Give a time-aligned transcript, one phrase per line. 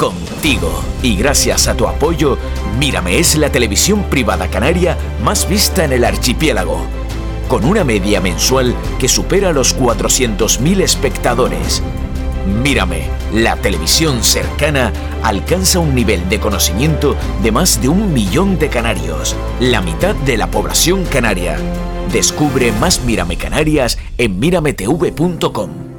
[0.00, 0.82] contigo.
[1.02, 2.38] Y gracias a tu apoyo,
[2.78, 6.80] Mírame es la televisión privada canaria más vista en el archipiélago,
[7.48, 11.82] con una media mensual que supera los 400.000 espectadores.
[12.62, 14.90] Mírame, la televisión cercana
[15.22, 20.38] alcanza un nivel de conocimiento de más de un millón de canarios, la mitad de
[20.38, 21.58] la población canaria.
[22.10, 25.89] Descubre más Mírame Canarias en mirametv.com.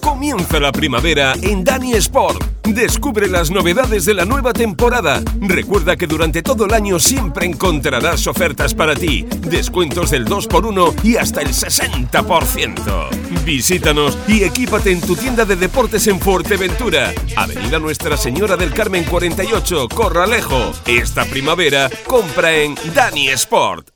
[0.00, 2.44] Comienza la primavera en Dani Sport.
[2.64, 5.22] Descubre las novedades de la nueva temporada.
[5.40, 11.16] Recuerda que durante todo el año siempre encontrarás ofertas para ti, descuentos del 2x1 y
[11.16, 13.08] hasta el 60%.
[13.44, 17.12] Visítanos y equípate en tu tienda de deportes en Fuerteventura.
[17.36, 20.72] Avenida Nuestra Señora del Carmen 48, Corralejo.
[20.86, 23.89] Esta primavera compra en Dani Sport.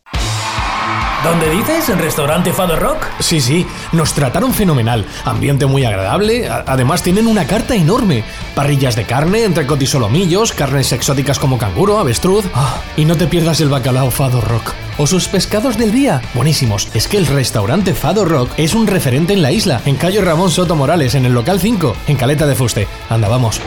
[1.24, 1.88] ¿Dónde dices?
[1.88, 2.98] ¿En restaurante Fado Rock?
[3.19, 5.06] Sí, sí, nos trataron fenomenal.
[5.24, 6.50] Ambiente muy agradable.
[6.50, 8.24] además, tienen una carta enorme:
[8.55, 9.87] parrillas de carne, entrecot y
[10.55, 12.44] carnes exóticas como canguro, avestruz.
[12.55, 14.75] Ah, y no te pierdas el bacalao Fado Rock.
[14.98, 16.20] O sus pescados del día.
[16.34, 16.89] Buenísimos.
[16.92, 20.50] Es que el restaurante Fado Rock es un referente en la isla, en calle Ramón
[20.50, 22.86] Soto Morales, en el local 5, en Caleta de Fuste.
[23.09, 23.62] Anda, vamos.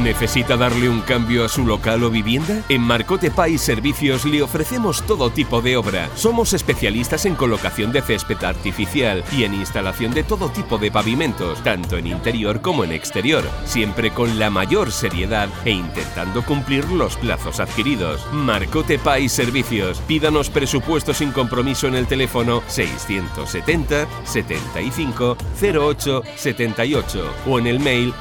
[0.00, 2.62] ¿Necesita darle un cambio a su local o vivienda?
[2.70, 6.08] En Marcote Pay Servicios le ofrecemos todo tipo de obra.
[6.16, 11.62] Somos especialistas en colocación de césped artificial y en instalación de todo tipo de pavimentos,
[11.62, 17.16] tanto en interior como en exterior, siempre con la mayor seriedad e intentando cumplir los
[17.16, 18.26] plazos adquiridos.
[18.32, 20.00] Marcote Pay Servicios.
[20.08, 28.14] Pídanos presupuesto sin compromiso en el teléfono 670 75 08 78 o en el mail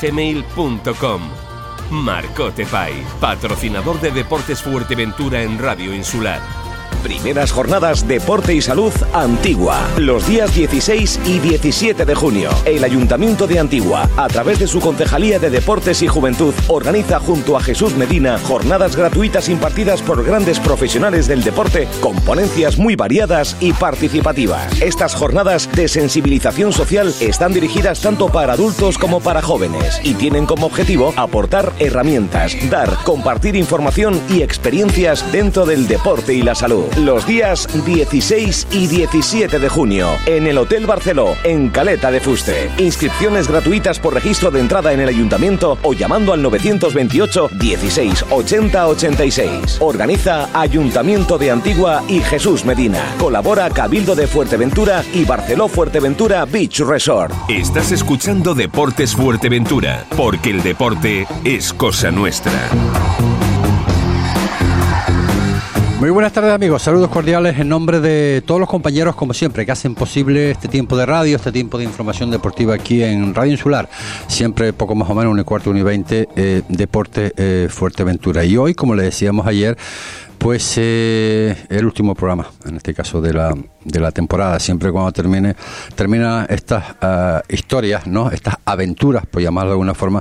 [0.00, 1.20] gmail.com.
[1.90, 6.61] Marcote Pai, patrocinador de Deportes Fuerteventura en Radio Insular.
[7.02, 9.88] Primeras jornadas Deporte y Salud Antigua.
[9.98, 12.50] Los días 16 y 17 de junio.
[12.64, 17.56] El Ayuntamiento de Antigua, a través de su Concejalía de Deportes y Juventud, organiza junto
[17.56, 23.56] a Jesús Medina jornadas gratuitas impartidas por grandes profesionales del deporte con ponencias muy variadas
[23.58, 24.80] y participativas.
[24.80, 30.46] Estas jornadas de sensibilización social están dirigidas tanto para adultos como para jóvenes y tienen
[30.46, 36.91] como objetivo aportar herramientas, dar, compartir información y experiencias dentro del deporte y la salud
[36.96, 42.70] los días 16 y 17 de junio en el Hotel Barceló, en Caleta de Fuste.
[42.78, 48.88] Inscripciones gratuitas por registro de entrada en el ayuntamiento o llamando al 928 16 80
[48.88, 49.78] 86.
[49.80, 53.14] Organiza Ayuntamiento de Antigua y Jesús Medina.
[53.18, 57.32] Colabora Cabildo de Fuerteventura y Barceló Fuerteventura Beach Resort.
[57.48, 62.52] Estás escuchando Deportes Fuerteventura, porque el deporte es cosa nuestra.
[66.02, 69.70] Muy buenas tardes amigos, saludos cordiales en nombre de todos los compañeros como siempre que
[69.70, 73.88] hacen posible este tiempo de radio, este tiempo de información deportiva aquí en Radio Insular,
[74.26, 78.44] siempre poco más o menos un cuarto, un y veinte, eh, Deporte eh, Fuerteventura.
[78.44, 79.78] Y hoy, como le decíamos ayer,
[80.38, 83.54] pues eh, el último programa, en este caso de la,
[83.84, 84.58] de la temporada.
[84.58, 85.54] Siempre cuando termine,
[85.94, 88.28] termina estas ah, historias, ¿no?
[88.28, 90.20] Estas aventuras, por llamarlo de alguna forma,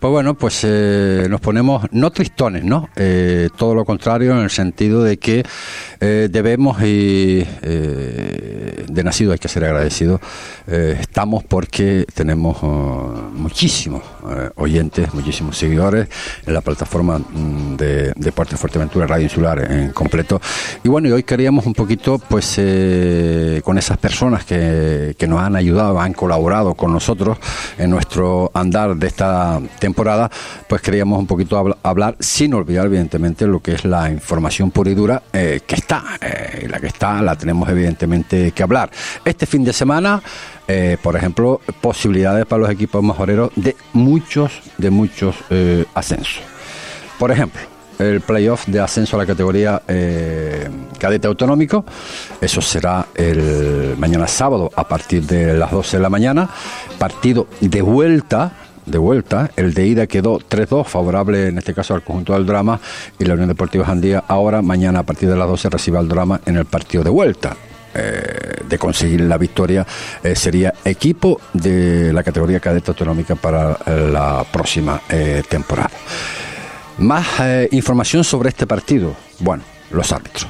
[0.00, 2.88] pues bueno, pues eh, nos ponemos no tristones, ¿no?
[2.96, 5.44] Eh, todo lo contrario, en el sentido de que
[6.00, 10.18] eh, debemos y de nacido hay que ser agradecido.
[10.66, 14.02] estamos porque tenemos oh, muchísimos
[14.56, 16.08] oyentes, muchísimos seguidores
[16.46, 20.40] en la plataforma mm, de Deportes Fuerteventura Radio Insular en completo.
[20.82, 22.54] Y bueno, y hoy queríamos un poquito, pues,
[23.62, 27.36] con esas personas que, que nos han ayudado, han colaborado con nosotros
[27.76, 29.89] en nuestro andar de esta temporada
[30.68, 34.94] pues queríamos un poquito hablar, sin olvidar evidentemente lo que es la información pura y
[34.94, 38.90] dura eh, que está, eh, la que está la tenemos evidentemente que hablar.
[39.24, 40.22] Este fin de semana,
[40.66, 45.36] eh, por ejemplo, posibilidades para los equipos mejoreros de muchos, de muchos
[45.94, 46.42] ascensos.
[47.18, 47.60] Por ejemplo,
[47.98, 49.82] el playoff de ascenso a la categoría
[50.98, 51.84] cadete autonómico.
[52.40, 56.48] Eso será el mañana sábado a partir de las 12 de la mañana.
[56.98, 58.52] Partido de vuelta
[58.86, 59.50] de vuelta.
[59.56, 62.80] El de ida quedó 3-2, favorable en este caso al conjunto del drama.
[63.18, 66.40] Y la Unión Deportiva Jandía ahora, mañana a partir de las 12, recibe al drama
[66.46, 67.56] en el partido de vuelta.
[67.92, 69.84] Eh, de conseguir la victoria
[70.22, 75.00] eh, sería equipo de la categoría cadeta autonómica para eh, la próxima
[75.48, 75.90] temporada.
[76.98, 77.26] Más
[77.72, 79.16] información sobre este partido.
[79.40, 80.46] Bueno, los árbitros.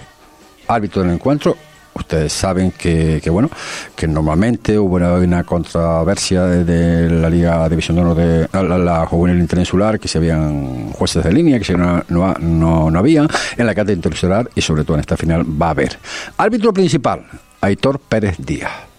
[0.66, 1.56] Árbitro del encuentro,
[2.00, 3.50] Ustedes saben que, bueno,
[3.94, 10.00] que normalmente hubo una, controversia de, la Liga División de Honor de la, Juvenil Interinsular,
[10.00, 13.26] que se habían jueces de línea, que se no, no, no, había,
[13.56, 15.98] en la Cátedra Interinsular y sobre todo en esta final va a haber.
[16.36, 17.24] Árbitro principal,
[17.60, 18.89] Aitor Pérez Díaz.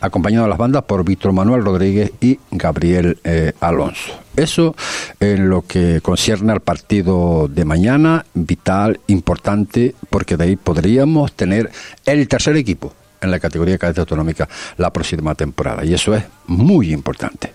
[0.00, 4.12] Acompañado a las bandas por Víctor Manuel Rodríguez y Gabriel eh, Alonso.
[4.36, 4.74] Eso
[5.20, 11.70] en lo que concierne al partido de mañana, vital, importante, porque de ahí podríamos tener
[12.06, 15.84] el tercer equipo en la categoría cadete autonómica la próxima temporada.
[15.84, 17.54] Y eso es muy importante.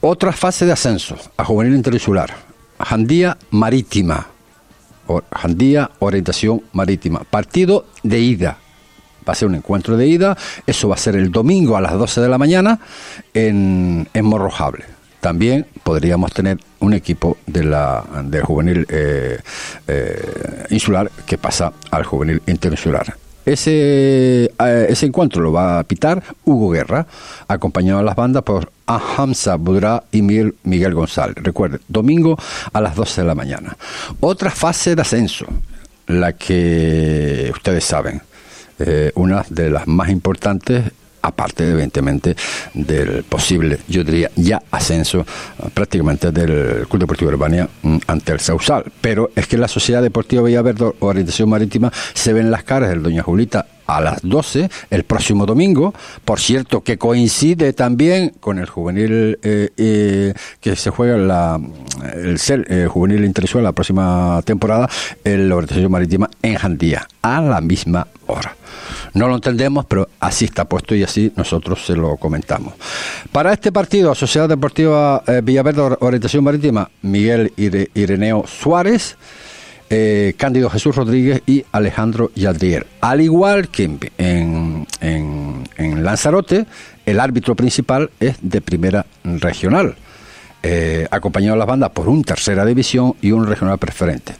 [0.00, 2.32] Otra fase de ascenso a juvenil interinsular.
[2.78, 4.28] Jandía Marítima.
[5.32, 7.20] Jandía Orientación Marítima.
[7.28, 8.58] Partido de ida.
[9.26, 10.36] Va a ser un encuentro de ida.
[10.66, 12.78] Eso va a ser el domingo a las 12 de la mañana
[13.34, 14.84] en, en Morrojable.
[15.20, 19.38] También podríamos tener un equipo de la, del juvenil eh,
[19.88, 23.14] eh, insular que pasa al juvenil interinsular.
[23.44, 27.06] Ese, eh, ese encuentro lo va a pitar Hugo Guerra,
[27.48, 31.36] acompañado a las bandas por Hamza Budra y Miguel, Miguel González.
[31.38, 32.38] Recuerden, domingo
[32.72, 33.76] a las 12 de la mañana.
[34.20, 35.46] Otra fase de ascenso,
[36.08, 38.20] la que ustedes saben,
[38.78, 40.84] eh, una de las más importantes
[41.26, 42.36] aparte evidentemente
[42.72, 48.40] del posible, yo diría, ya ascenso eh, prácticamente del Club Deportivo Urbania mm, ante el
[48.40, 48.84] Sausal.
[49.00, 53.22] Pero es que la Sociedad Deportiva Villaverde Orientación Marítima se ven las caras del Doña
[53.22, 55.94] Julita a las 12 el próximo domingo,
[56.24, 61.60] por cierto que coincide también con el juvenil eh, que se juega la,
[62.14, 64.88] el CEL, juvenil intelectual la próxima temporada,
[65.22, 68.56] en la orientación marítima en Jandía, a la misma hora.
[69.14, 72.74] No lo entendemos, pero así está puesto y así nosotros se lo comentamos.
[73.32, 79.16] Para este partido, Sociedad Deportiva eh, Villaverde Orientación Marítima, Miguel Ireneo Suárez.
[79.88, 82.88] Eh, Cándido Jesús Rodríguez y Alejandro Yadrier.
[83.00, 83.84] Al igual que
[84.18, 86.66] en, en, Lanzarote,
[87.04, 89.94] el árbitro principal es de primera regional,
[90.64, 94.34] eh, acompañado a las bandas por un tercera división y un regional preferente.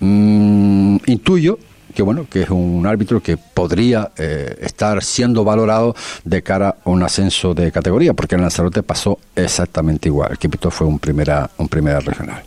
[0.00, 1.60] Mm, intuyo
[1.94, 5.94] que bueno, que es un árbitro que podría eh, estar siendo valorado
[6.24, 10.38] de cara a un ascenso de categoría, porque en Lanzarote pasó exactamente igual.
[10.38, 12.42] Que fue un primera, un primera regional.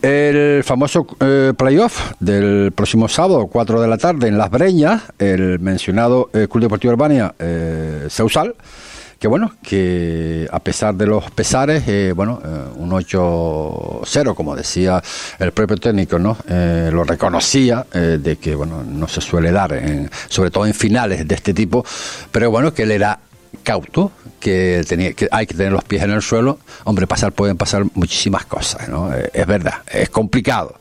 [0.00, 5.60] El famoso eh, playoff del próximo sábado, 4 de la tarde, en Las Breñas, el
[5.60, 7.34] mencionado eh, Club Deportivo Urbania,
[8.08, 8.54] Sausal,
[9.22, 15.00] que bueno, que a pesar de los pesares, eh, bueno, eh, un 8-0, como decía
[15.38, 16.36] el propio técnico, ¿no?
[16.48, 19.80] Eh, lo reconocía de que, bueno, no se suele dar,
[20.28, 21.84] sobre todo en finales de este tipo,
[22.32, 23.20] pero bueno, que él era
[23.62, 24.10] cauto,
[24.40, 26.58] que, tenía, que hay que tener los pies en el suelo.
[26.82, 29.12] Hombre, pasar pueden pasar muchísimas cosas, ¿no?
[29.14, 30.80] es verdad, es complicado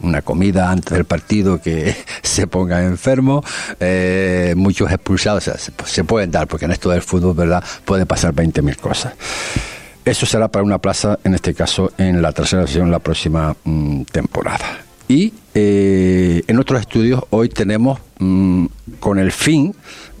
[0.00, 3.42] una comida antes del partido que se ponga enfermo,
[3.80, 5.50] eh, muchos expulsados,
[5.84, 9.14] se, pueden dar, porque en esto del fútbol, ¿verdad?, pueden pasar 20.000 cosas.
[10.04, 14.02] Eso será para una plaza, en este caso, en la tercera sesión la próxima mm,
[14.04, 14.84] temporada.
[15.06, 18.66] Y eh, en otros estudios hoy tenemos, mm,
[19.00, 19.74] con el fin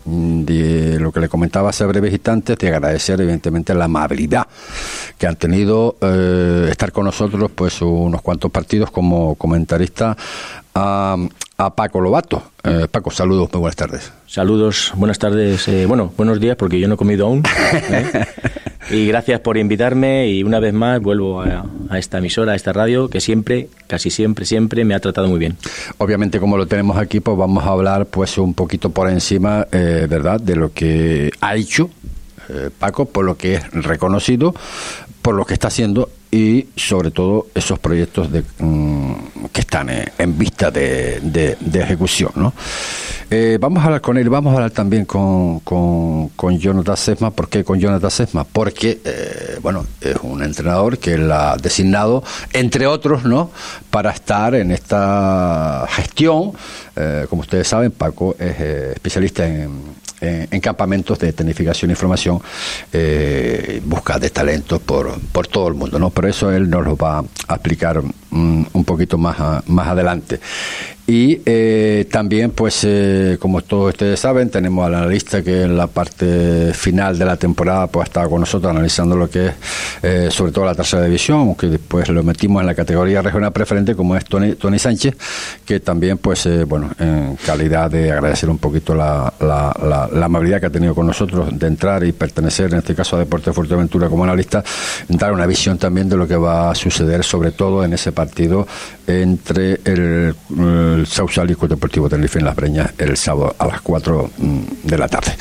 [0.08, 4.46] de lo que le comentaba hace breves instantes, de agradecer evidentemente la amabilidad
[5.18, 10.16] que han tenido eh, estar con nosotros pues unos cuantos partidos como comentarista
[10.78, 12.42] a, Paco Lobato.
[12.62, 14.12] Eh, Paco, saludos, muy buenas tardes.
[14.26, 17.42] Saludos, buenas tardes, eh, bueno, buenos días porque yo no he comido aún.
[18.90, 21.66] Y gracias por invitarme y una vez más vuelvo a,
[21.98, 25.58] esta emisora, a esta radio, que siempre, casi siempre, siempre me ha tratado muy bien.
[25.98, 30.06] Obviamente como lo tenemos aquí, pues vamos a hablar pues un poquito por encima, eh,
[30.08, 31.90] ¿verdad?, de lo que ha hecho
[32.48, 34.54] eh, Paco, por lo que es reconocido,
[35.20, 39.12] por lo que está haciendo y sobre todo esos proyectos de, mm,
[39.52, 42.32] que están en vista de, de, ejecución.
[42.36, 42.52] ¿no?
[43.30, 47.30] Eh, vamos a hablar con él, vamos a hablar también con, con, con Jonathan Sesma.
[47.30, 48.44] ¿Por qué con Jonathan Sesma?
[48.44, 53.50] Porque, eh, bueno, es un entrenador que él ha designado, entre otros, ¿no?
[53.90, 56.52] para estar en esta gestión.
[56.96, 62.40] Eh, como ustedes saben, Paco es especialista en en, campamentos de tecnificación y formación,
[62.92, 66.10] eh, busca de talentos por, por todo el mundo, ¿no?
[66.10, 70.40] Por eso él nos lo va a explicar mm, un poquito más, más adelante.
[71.10, 75.86] Y eh, también, pues, eh, como todos ustedes saben, tenemos al analista que en la
[75.86, 79.54] parte final de la temporada pues, ha estado con nosotros analizando lo que es,
[80.02, 83.94] eh, sobre todo la tercera división, aunque después lo metimos en la categoría regional preferente,
[83.96, 85.16] como es Tony, Tony Sánchez,
[85.64, 90.66] que también, pues, bueno, en calidad de agradecer un poquito la, la, la, amabilidad que
[90.66, 94.24] ha tenido con nosotros de entrar y pertenecer, en este caso, a Deporte Fuerteventura como
[94.24, 94.62] analista,
[95.08, 98.66] dar una visión también de lo que va a suceder, sobre todo en ese partido
[99.06, 100.34] entre el
[100.97, 104.98] el Sausal y Deportivo Tenerife en Las Breñas el sábado a las 4 mm, de
[104.98, 105.36] la tarde.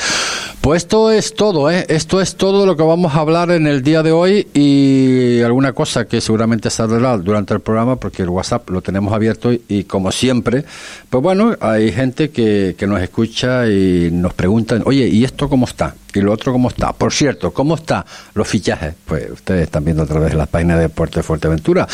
[0.61, 1.85] Pues esto es todo, ¿eh?
[1.87, 5.71] Esto es todo lo que vamos a hablar en el día de hoy y alguna
[5.71, 10.11] cosa que seguramente saldrá durante el programa porque el WhatsApp lo tenemos abierto y, como
[10.11, 10.65] siempre,
[11.09, 15.67] pues bueno, hay gente que, que nos escucha y nos preguntan, oye, ¿y esto cómo
[15.67, 15.95] está?
[16.13, 16.91] ¿Y lo otro cómo está?
[16.91, 18.93] Por cierto, ¿cómo están los fichajes?
[19.05, 21.87] Pues ustedes están viendo a través de las páginas de Puerto de Fuerteventura.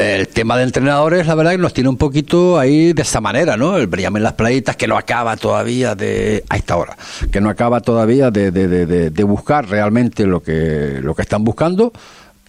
[0.00, 3.58] El tema de entrenadores, la verdad que nos tiene un poquito ahí de esa manera,
[3.58, 3.76] ¿no?
[3.76, 6.96] El Brian en las playitas que no acaba todavía de, a esta hora,
[7.30, 11.92] que no acaba todavía de, buscar realmente lo que, lo que están buscando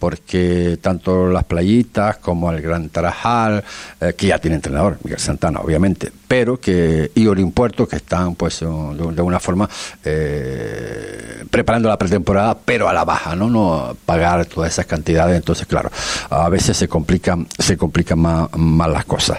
[0.02, 3.62] porque tanto las playitas como el Gran Tarajal,
[4.00, 8.34] eh, que ya tiene entrenador, Miguel Santana, obviamente, pero que y Orin Puerto, que están
[8.34, 9.70] pues de, alguna forma
[10.04, 13.50] eh, preparando la pretemporada, pero a la baja, ¿no?
[13.50, 15.90] No pagar todas esas cantidades, entonces claro,
[16.30, 19.38] a veces se complican, se complican más, más las cosas.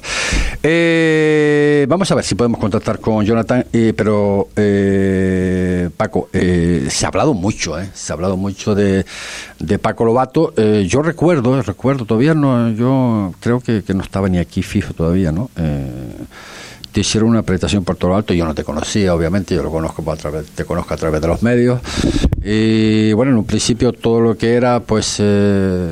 [0.62, 7.06] Eh, vamos a ver si podemos contactar con Jonathan, eh, pero eh, Paco, eh, se
[7.06, 7.90] ha hablado mucho, ¿eh?
[7.94, 9.06] se ha hablado mucho de,
[9.60, 10.54] de Paco Lobato.
[10.58, 14.94] Eh, yo recuerdo, recuerdo, todavía no, yo creo que, que no estaba ni aquí fijo
[14.94, 15.50] todavía, ¿no?
[16.94, 19.72] Te hicieron una presentación por todo lo alto, yo no te conocía, obviamente, yo lo
[19.72, 21.82] conozco a través, te conozco a través de los medios.
[22.42, 25.92] Y bueno, en un principio todo lo que era, pues, eh,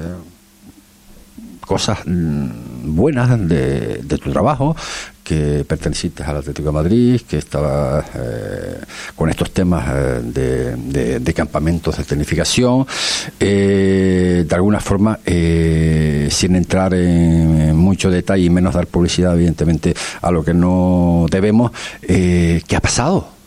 [1.66, 4.76] cosas mm, buenas de, de, tu trabajo,
[5.24, 8.78] que perteneciste al Atlético de Madrid, que estabas eh,
[9.16, 10.22] con estos temas eh,
[10.76, 12.86] de, de, campamentos de tecnificación,
[13.40, 20.32] eh, de alguna forma, sin entrar en, mucho detalle y menos dar publicidad, evidentemente, a
[20.32, 23.42] lo que no debemos, ¿qué ha pasado?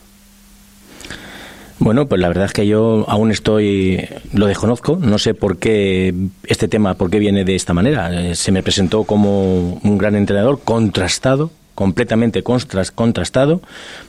[1.77, 6.13] Bueno, pues la verdad es que yo aún estoy, lo desconozco, no sé por qué
[6.45, 8.33] este tema, por qué viene de esta manera.
[8.33, 13.61] Se me presentó como un gran entrenador, contrastado, completamente contrastado.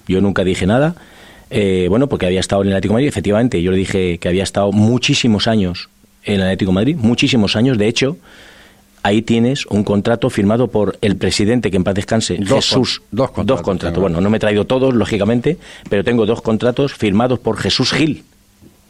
[0.08, 0.94] Yo nunca dije nada.
[1.50, 4.28] Eh, bueno, porque había estado en el Atlético de Madrid, efectivamente, yo le dije que
[4.28, 5.88] había estado muchísimos años
[6.25, 7.78] en el Atlético de Madrid, muchísimos años.
[7.78, 8.16] De hecho,
[9.02, 12.99] ahí tienes un contrato firmado por el presidente, que en paz descanse, dos, Jesús.
[12.99, 13.46] Con, dos contratos.
[13.46, 14.00] Dos contratos.
[14.00, 15.58] Bueno, no me he traído todos, lógicamente,
[15.88, 18.25] pero tengo dos contratos firmados por Jesús Gil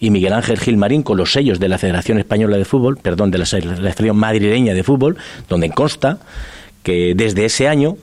[0.01, 3.31] y Miguel Ángel Gil Marín con los sellos de la Federación Española de Fútbol, perdón,
[3.31, 5.17] de la Federación Madrileña de Fútbol,
[5.49, 6.19] donde consta
[6.83, 7.97] que desde ese año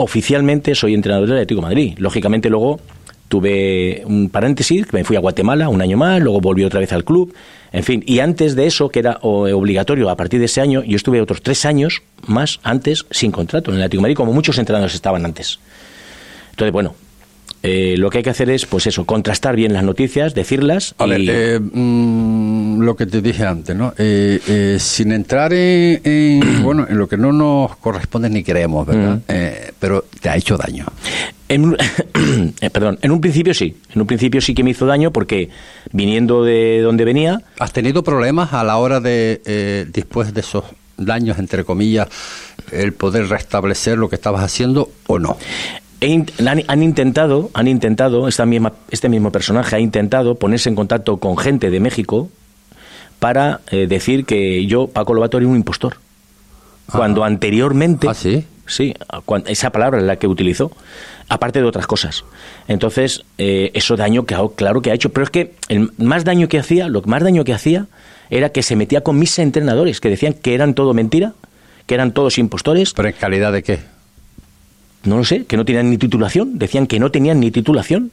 [0.00, 1.94] oficialmente soy entrenador del Atlético Madrid.
[1.98, 2.78] Lógicamente luego
[3.26, 7.04] tuve un paréntesis, me fui a Guatemala un año más, luego volví otra vez al
[7.04, 7.34] club,
[7.72, 10.96] en fin, y antes de eso, que era obligatorio a partir de ese año, yo
[10.96, 14.94] estuve otros tres años más antes sin contrato en el Atlético Madrid, como muchos entrenadores
[14.94, 15.58] estaban antes.
[16.52, 16.94] Entonces, bueno,
[17.62, 20.94] eh, lo que hay que hacer es, pues eso, contrastar bien las noticias, decirlas.
[20.98, 21.10] A y...
[21.10, 23.92] ver, eh, mmm, lo que te dije antes, ¿no?
[23.98, 29.16] Eh, sin entrar en, en, bueno, en lo que no nos corresponde ni queremos, ¿verdad?
[29.16, 29.72] Mm.
[29.78, 30.86] pero te ha hecho daño.
[31.48, 31.76] En,
[32.72, 35.48] perdón, en un principio sí, en un principio sí que me hizo daño porque
[35.92, 37.42] viniendo de donde venía...
[37.58, 40.64] ¿Has tenido problemas a la hora de, después de esos
[40.96, 42.08] daños, entre comillas,
[42.70, 45.38] el poder restablecer lo que estabas haciendo o no?
[46.00, 51.16] Han, han, intentado, han intentado, esta misma, este mismo personaje ha intentado ponerse en contacto
[51.18, 52.28] con gente de México
[53.18, 55.96] para eh, decir que yo, Paco Lobato, era un impostor.
[56.88, 56.92] Ah.
[56.96, 58.08] Cuando anteriormente...
[58.08, 58.44] ¿Ah, sí?
[58.66, 58.94] Sí,
[59.46, 60.70] esa palabra es la que utilizó,
[61.30, 62.24] aparte de otras cosas.
[62.68, 66.48] Entonces, eh, eso daño, que, claro que ha hecho, pero es que el más daño
[66.48, 67.86] que hacía, lo más daño que hacía,
[68.28, 71.32] era que se metía con mis entrenadores, que decían que eran todo mentira,
[71.86, 72.92] que eran todos impostores.
[72.92, 73.78] ¿Pero en calidad de qué?
[75.04, 78.10] No lo sé, que no tenían ni titulación, decían que no tenían ni titulación.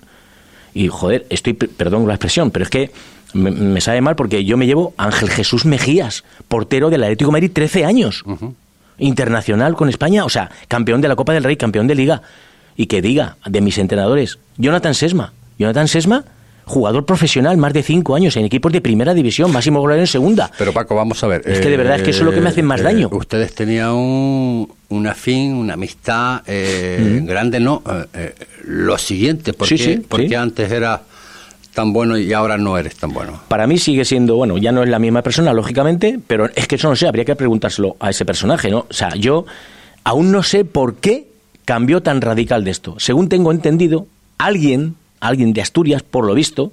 [0.74, 2.92] Y joder, estoy, perdón la expresión, pero es que
[3.34, 7.34] me, me sabe mal porque yo me llevo Ángel Jesús Mejías, portero del Atlético de
[7.34, 8.54] Madrid, 13 años, uh -huh.
[8.98, 12.22] internacional con España, o sea, campeón de la Copa del Rey, campeón de Liga.
[12.78, 16.26] Y que diga de mis entrenadores, Jonathan Sesma, Jonathan Sesma
[16.66, 20.52] jugador profesional, más de cinco años, en equipos de primera división, máximo goleador en segunda.
[20.58, 21.42] Pero Paco, vamos a ver.
[21.46, 23.10] Es que de verdad es que eso es lo que me hace más eh, daño.
[23.12, 27.82] Ustedes tenían un, una fin, una amistad eh, mm grande, ¿no?
[28.14, 28.34] Eh,
[28.66, 30.36] lo siguiente, ¿por sí, porque sí.
[30.36, 31.02] antes era
[31.74, 33.42] tan bueno y ahora no eres tan bueno?
[33.48, 36.76] Para mí sigue siendo, bueno, ya no es la misma persona, lógicamente, pero es que
[36.76, 38.86] eso no sé, habría que preguntárselo a ese personaje, ¿no?
[38.90, 39.46] O sea, yo
[40.04, 41.28] aún no sé por qué
[41.66, 42.96] cambió tan radical de esto.
[42.98, 44.08] Según tengo entendido,
[44.38, 44.96] alguien,
[45.28, 46.72] alguien de Asturias, por lo visto,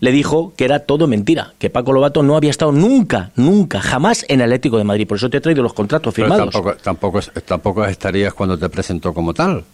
[0.00, 4.24] le dijo que era todo mentira, que Paco Lobato no había estado nunca, nunca, jamás
[4.28, 5.06] en Atlético de Madrid.
[5.06, 6.48] Por eso te he traído los contratos firmados.
[6.52, 9.64] Pero tampoco, tampoco, tampoco estarías cuando te presentó como tal.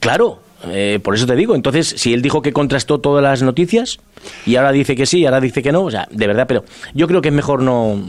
[0.00, 1.54] Claro, eh, por eso te digo.
[1.54, 3.98] Entonces, si él dijo que contrastó todas las noticias
[4.46, 6.64] y ahora dice que sí, y ahora dice que no, o sea, de verdad, pero
[6.94, 8.00] yo creo que es mejor no.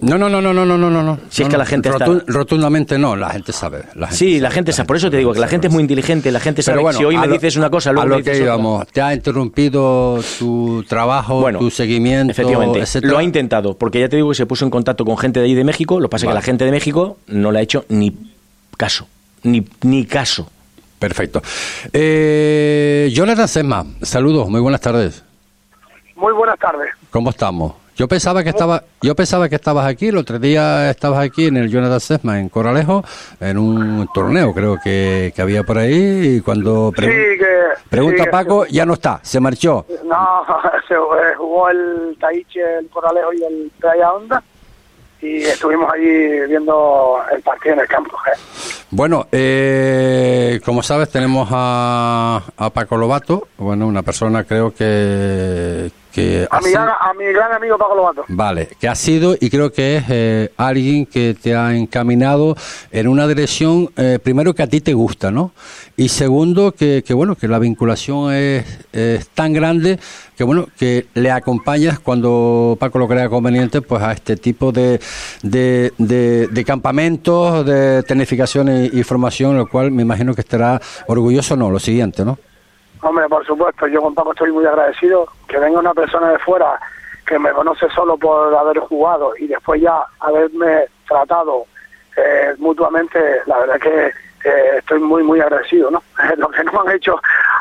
[0.00, 1.18] No, no, no, no, no, no, no, no.
[1.30, 3.82] Si es que la gente está- rotu- Rotundamente no, la gente sabe.
[3.94, 4.86] La gente Sí, la gente sabe.
[4.88, 6.98] Por eso te digo que la gente es muy inteligente, la gente sabe Pero bueno,
[6.98, 8.54] que si hoy me lo- dices una cosa, luego a me lo dices que otra.
[8.54, 13.12] íbamos, te ha interrumpido tu trabajo, Bueno, tu seguimiento, Efectivamente, etcétera?
[13.12, 15.46] lo ha intentado, porque ya te digo que se puso en contacto con gente de
[15.46, 17.62] ahí de México, lo que pasa es que la gente de México no le ha
[17.62, 18.12] hecho ni
[18.76, 19.06] caso,
[19.44, 20.48] ni, ni caso.
[21.02, 21.42] Perfecto.
[21.92, 25.24] Eh, Jonathan Sesma, saludos, muy buenas tardes.
[26.14, 26.90] Muy buenas tardes.
[27.10, 27.74] ¿Cómo estamos?
[27.96, 31.56] Yo pensaba que estaba, yo pensaba que estabas aquí, el otro día estabas aquí en
[31.56, 33.04] el Jonathan Sesma en Coralejo,
[33.40, 37.46] en un torneo creo que, que había por ahí, y cuando Sí, que...
[37.90, 39.84] pregunta sí, Paco, ya no está, se marchó.
[40.04, 40.46] No,
[40.86, 40.94] se
[41.36, 44.40] jugó el Taiche, el Corralejo y el Playa Honda
[45.22, 48.16] y estuvimos allí viendo el partido en el campo.
[48.26, 48.38] ¿eh?
[48.90, 55.90] Bueno, eh, como sabes, tenemos a, a Paco Lobato, bueno, una persona creo que...
[56.12, 58.24] que A mi, sido- gran, a mi gran amigo Paco Lobato.
[58.28, 62.54] Vale, que ha sido y creo que es eh, alguien que te ha encaminado
[62.90, 65.52] en una dirección, eh, primero que a ti te gusta, ¿no?
[65.96, 69.98] Y segundo que, que bueno, que la vinculación es, es tan grande
[70.36, 75.00] que bueno, que le acompañas cuando Paco lo crea conveniente, pues a este tipo de,
[75.42, 80.80] de, de- de campamentos, de tecnificación y, y formación, lo cual me imagino que estará
[81.06, 82.38] orgulloso, no, lo siguiente, ¿no?
[83.02, 85.26] Hombre, por supuesto, yo con Paco estoy muy agradecido.
[85.48, 86.78] Que venga una persona de fuera
[87.26, 91.66] que me conoce solo por haber jugado y después ya haberme tratado
[92.16, 94.10] eh, mutuamente, la verdad que
[94.44, 96.02] eh, estoy muy, muy agradecido, ¿no?
[96.38, 97.14] Lo que no han hecho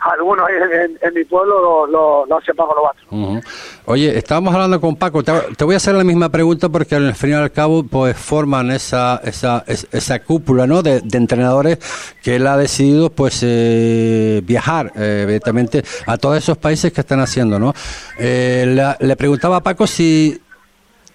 [0.03, 3.41] algunos en, mi pueblo lo, lo, lo hace Paco Lobato.
[3.85, 7.31] Oye, estábamos hablando con Paco, te, voy a hacer la misma pregunta porque al fin
[7.31, 10.81] y al cabo pues forman esa esa, es- esa cúpula ¿no?
[10.81, 11.77] de, de entrenadores
[12.23, 17.19] que él ha decidido pues eh, viajar eh, evidentemente a todos esos países que están
[17.19, 17.73] haciendo, ¿no?
[18.17, 20.39] Eh, la- le preguntaba a Paco si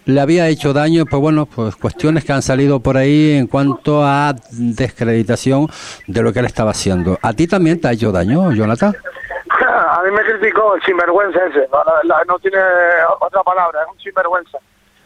[0.07, 4.05] le había hecho daño, pues bueno, pues cuestiones que han salido por ahí en cuanto
[4.05, 5.69] a descreditación
[6.07, 7.19] de lo que él estaba haciendo.
[7.23, 8.95] ¿A ti también te ha hecho daño, Jonathan?
[9.59, 12.59] A mí me criticó el sinvergüenza ese, no, no tiene
[13.21, 14.59] otra palabra, es un sinvergüenza.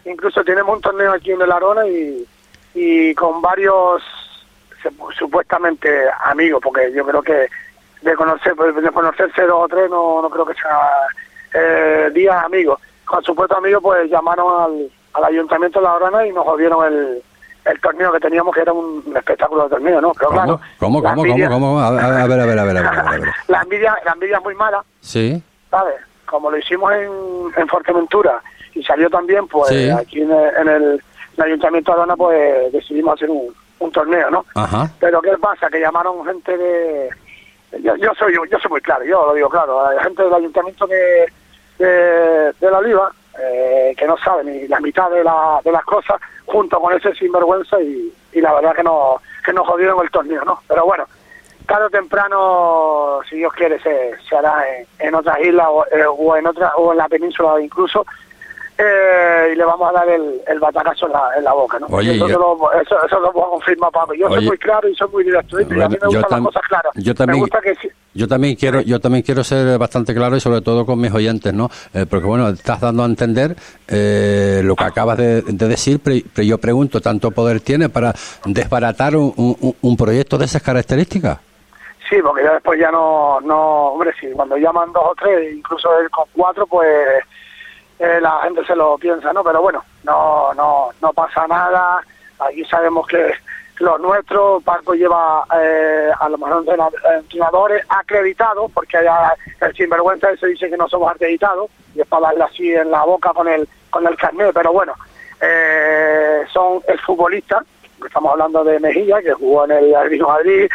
[0.04, 2.26] Incluso tenemos un torneo aquí en el Arona y,
[2.74, 4.02] y con varios
[5.18, 7.48] supuestamente amigos, porque yo creo que
[8.02, 10.90] de conocer de conocerse dos o tres no, no creo que sea
[11.52, 12.80] eh, días amigos.
[13.10, 17.20] Con supuestos amigos pues llamaron al, al ayuntamiento de la Arona y nos jodieron el,
[17.64, 20.12] el torneo que teníamos que era un espectáculo de torneo, ¿no?
[20.12, 20.40] Pero ¿Cómo?
[20.40, 21.80] claro, ¿Cómo, la cómo, envidia- cómo, cómo?
[21.80, 24.44] A ver, a ver, a ver, a ver, a ver, la envidia, la envidia es
[24.44, 25.96] muy mala, Sí, ¿sabes?
[26.26, 27.10] Como lo hicimos en,
[27.56, 28.40] en Fuerteventura
[28.74, 29.90] y salió también, pues Sí.
[29.90, 31.02] aquí en el, en el,
[31.36, 34.44] el Ayuntamiento de Arona, pues decidimos hacer un, un torneo, ¿no?
[34.54, 34.88] ajá.
[35.00, 35.68] Pero ¿qué pasa?
[35.68, 37.08] Que llamaron gente de...
[37.82, 40.86] Yo, yo soy yo soy muy claro, yo lo digo claro, hay gente del Ayuntamiento
[40.86, 41.26] de,
[41.80, 46.20] de, La Oliva eh, que no sabe ni la mitad de, la, de las cosas
[46.46, 50.44] junto con ese sinvergüenza y, y la verdad que, no, que nos jodieron el torneo,
[50.44, 50.60] ¿no?
[50.68, 51.06] Pero bueno,
[51.66, 56.04] tarde o temprano, si Dios quiere, se, se hará en, en otras islas o, eh,
[56.06, 58.04] o en otra, o en la península incluso.
[58.82, 61.86] Eh, y le vamos a dar el, el batacazo en la, en la boca, ¿no?
[61.90, 64.14] Oye, eso, yo- lo, eso, eso lo puedo confirmar, Paco.
[64.14, 64.36] Yo Oye.
[64.36, 65.60] soy muy claro y soy muy directo.
[65.60, 66.92] Y a mí me Yo gustan las cosas claras.
[66.94, 67.74] yo también- Me gusta que.
[68.12, 71.54] Yo también quiero, yo también quiero ser bastante claro y sobre todo con mis oyentes,
[71.54, 71.68] ¿no?
[71.94, 73.54] Eh, porque bueno, estás dando a entender
[73.86, 78.12] eh, lo que acabas de, de decir, pero, pero yo pregunto, ¿tanto poder tiene para
[78.46, 81.38] desbaratar un, un- un proyecto de esas características?
[82.08, 85.88] Sí, porque ya después ya no, no, hombre, sí, cuando llaman dos o tres, incluso
[86.00, 86.88] él con cuatro, pues
[88.00, 89.44] eh, la gente se lo piensa, ¿no?
[89.44, 92.00] Pero bueno, no, no, no pasa nada.
[92.40, 93.32] Aquí sabemos que
[93.78, 100.30] los nuestros, Paco lleva eh, a lo mejor entrena- entrenadores acreditados, porque allá el sinvergüenza
[100.30, 103.46] ese dice que no somos acreditados, y es para darle así en la boca con
[103.48, 104.94] el, con el carnet, pero bueno,
[105.40, 107.62] eh, son el futbolista,
[108.06, 110.68] estamos hablando de Mejilla, que jugó en el Atlético Madrid,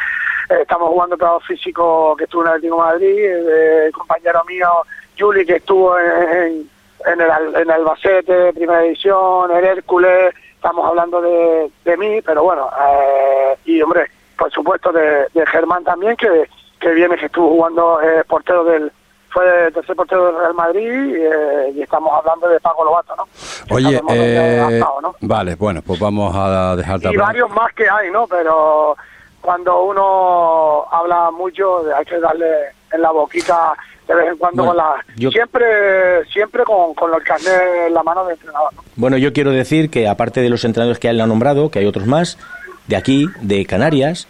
[0.50, 4.70] eh, estamos jugando todo físico que estuvo en el Atlético Madrid, eh, el compañero mío,
[5.18, 6.70] Juli, que estuvo en,
[7.06, 12.44] en el, en el Albacete, primera división, el Hércules, estamos hablando de, de mí, pero
[12.44, 14.06] bueno, eh, y hombre,
[14.38, 18.92] por supuesto de, de Germán también, que, que viene, que estuvo jugando eh, portero del,
[19.30, 23.28] fue el tercer portero del Real Madrid, eh, y estamos hablando de Paco Lobato, ¿no?
[23.76, 25.16] Oye, eh, ¿no?
[25.22, 27.28] vale, bueno, pues vamos a dejar de y hablar.
[27.28, 28.26] varios más que hay, ¿no?
[28.28, 28.96] Pero
[29.42, 32.48] cuando uno habla mucho, hay que darle
[32.92, 33.74] en la boquita
[34.08, 35.06] de vez en cuando Bueno, con la...
[35.16, 35.66] yo- Siempre
[36.32, 38.84] siempre con, con el carnet en la mano del entrenador, ¿no?
[38.96, 41.86] Bueno, yo quiero decir que aparte de los entrenadores que él ha nombrado, que hay
[41.86, 42.38] otros más,
[42.88, 44.28] de aquí, de Canarias,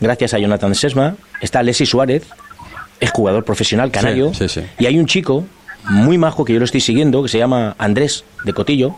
[0.00, 2.26] gracias a Jonathan Sesma, está Leslie Suárez,
[3.00, 4.66] es jugador profesional canario, Sí, sí, sí.
[4.78, 5.44] y hay un chico
[5.90, 8.94] muy majo que yo lo estoy siguiendo, que se llama Andrés de Cotillo,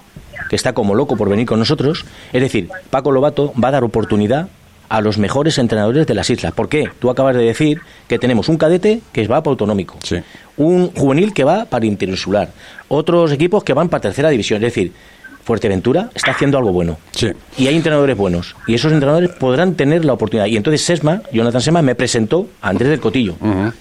[0.49, 2.05] que está como loco por venir con nosotros.
[2.33, 4.49] Es decir, Paco Lobato va a dar oportunidad
[4.89, 6.53] a los mejores entrenadores de las islas.
[6.53, 6.89] ¿Por qué?
[6.99, 10.17] Tú acabas de decir que tenemos un cadete que va para autonómico, Sí.
[10.57, 12.51] un juvenil que va para interinsular,
[12.89, 14.63] otros equipos que van para tercera división.
[14.65, 14.93] Es decir,
[15.47, 16.99] Fuerteventura está haciendo algo bueno.
[17.13, 17.31] Sí.
[17.57, 18.57] Y hay entrenadores buenos.
[18.67, 20.47] Y esos entrenadores podrán tener la oportunidad.
[20.47, 23.37] Y entonces Sesma, Jonathan Sesma, me presentó a Andrés del Cotillo.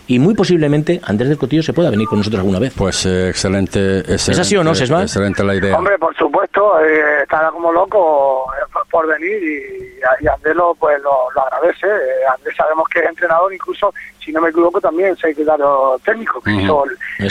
[0.05, 2.71] Y muy posiblemente Andrés del Cotillo se pueda venir con nosotros alguna vez.
[2.77, 4.41] Pues eh, excelente, excelente.
[4.41, 5.01] así o no, Sesma?
[5.01, 5.75] Excelente la idea.
[5.75, 11.01] Hombre, por supuesto, eh, estará como loco eh, por- venir y, y Andrés lo, pues,
[11.01, 11.87] lo, lo agradece.
[11.87, 13.91] Eh, Andrés sabemos que es entrenador, incluso,
[14.25, 16.59] si no me equivoco, también secretario técnico que Ujú.
[16.61, 16.83] hizo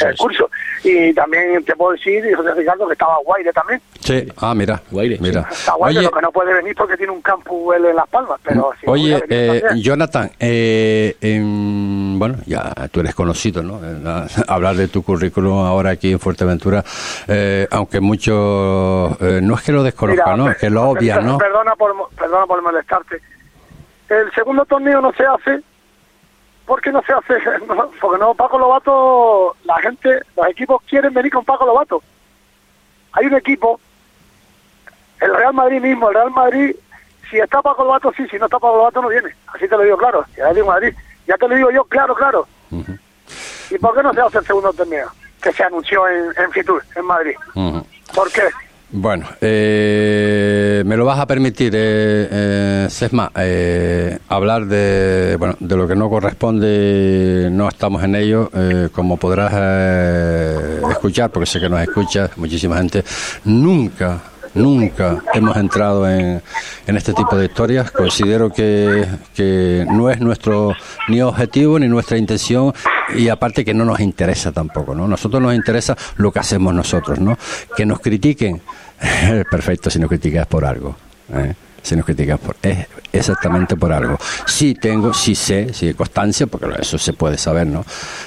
[0.09, 0.49] el, curso.
[0.85, 3.81] Y también te puedo decir, José Ricardo, que estaba Guaire también.
[4.01, 4.27] Sí.
[4.39, 4.81] Ah, mira.
[4.91, 5.47] Guaire, mira.
[5.51, 8.09] Está Guaire, Oye, lo que no puede venir porque tiene un campus él en Las
[8.09, 8.39] Palmas.
[8.45, 9.63] Pero si Oye, eh.
[9.77, 13.81] Jonathan, eh, en- bueno, ya tú eres conocido, ¿no?
[14.03, 16.85] La- Hablar de tu currículum ahora aquí en Fuerteventura,
[17.27, 20.51] eh, aunque muchos, eh, no es que lo desconozcan, Mira, ¿no?
[20.51, 21.39] Es que lo obvian, ¿no?
[21.39, 23.21] Perdona por, mo- perdona por molestarte.
[24.09, 25.61] El segundo torneo no se hace.
[26.67, 27.35] ¿Por qué no se hace?
[27.69, 32.03] No, porque no, Paco Lobato, la gente, los equipos quieren venir con Paco Lobato.
[33.13, 33.81] Hay un equipo,
[35.21, 36.75] el Real Madrid mismo, el Real Madrid,
[37.31, 39.35] si está Paco Lobato, sí, si no está Paco Lobato, no viene.
[39.49, 40.95] Así te lo digo claro, y el Madrid.
[41.27, 42.47] Ya te lo digo yo, claro, claro.
[43.71, 45.11] ¿Y por qué no se hace el segundo torneo?
[45.43, 47.35] Que se anunció en, en Fitur, en Madrid.
[47.55, 47.87] Ujú.
[48.15, 48.43] ¿Por qué?
[48.97, 55.77] Bueno, eh, me lo vas a permitir, eh, eh, Sesma, eh, hablar de, bueno, de
[55.77, 61.59] lo que no corresponde, no estamos en ello, eh, como podrás eh, escuchar, porque sé
[61.59, 63.03] que nos escucha muchísima gente,
[63.45, 64.21] nunca,
[64.55, 66.41] nunca hemos entrado en,
[66.87, 69.05] en este tipo de historias, considero que,
[69.35, 70.73] que no es nuestro
[71.09, 72.73] ni objetivo ni nuestra intención
[73.17, 75.09] y aparte que no nos interesa tampoco, ¿no?
[75.09, 77.37] Nosotros nos interesa lo que hacemos nosotros, ¿no?
[77.77, 78.63] Que nos critiquen,
[79.51, 80.97] perfecto, si nos critican es por algo,
[81.33, 81.55] ¿eh?
[81.83, 84.17] Si nos critican por, es exactamente por algo.
[84.47, 87.85] Sí tengo, sí sé, sí hay constancia, porque eso se puede saber, ¿no?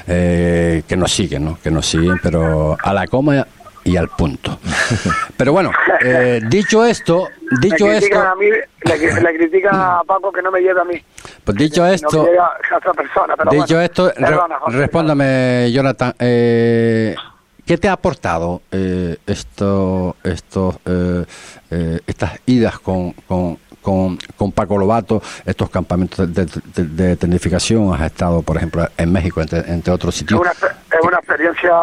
[0.07, 1.59] Eh, que nos siguen, ¿no?
[1.63, 3.47] Que nos siguen, pero a la coma
[3.83, 4.59] y al punto.
[5.37, 5.71] Pero bueno,
[6.03, 7.29] eh, dicho esto,
[7.61, 11.01] dicho esto, a mí, le critican a Paco que no me lleve a mí.
[11.43, 13.33] pues dicho No esto, lleve a otra persona.
[13.37, 14.77] Pero Dicho bueno, esto, re- perdona, José.
[14.77, 16.13] respóndame, Jonathan.
[16.19, 17.15] eh,
[17.67, 21.25] ¿Qué te ha aportado eh, esto, esto, eh,
[21.69, 27.93] eh, estas idas con, con, con, con Paco Lobato, estos campamentos de, de, de tecnificación?
[27.93, 30.39] Has estado, por ejemplo, en México, entre, entre otros Es sitios.
[30.39, 31.73] una, es una experiencia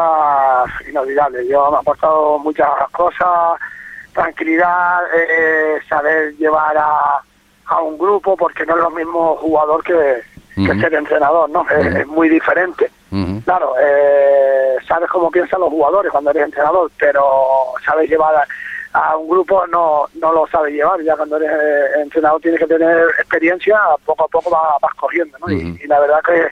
[0.88, 1.46] inolvidable.
[1.46, 3.60] Yo me ha aportado muchas cosas,
[4.14, 7.20] tranquilidad, eh, saber llevar a,
[7.66, 10.22] a un grupo, porque no es lo mismo jugador que,
[10.54, 11.66] que ser entrenador, ¿no?
[11.68, 12.90] Es, es muy diferente.
[13.44, 18.44] Claro, eh, sabes cómo piensan los jugadores cuando eres entrenador, pero sabes llevar a,
[18.94, 21.00] a un grupo no no lo sabes llevar.
[21.02, 25.38] Ya cuando eres eh, entrenador tienes que tener experiencia, poco a poco vas, vas cogiendo,
[25.38, 25.52] ¿no?
[25.52, 26.48] Y, la verdad que,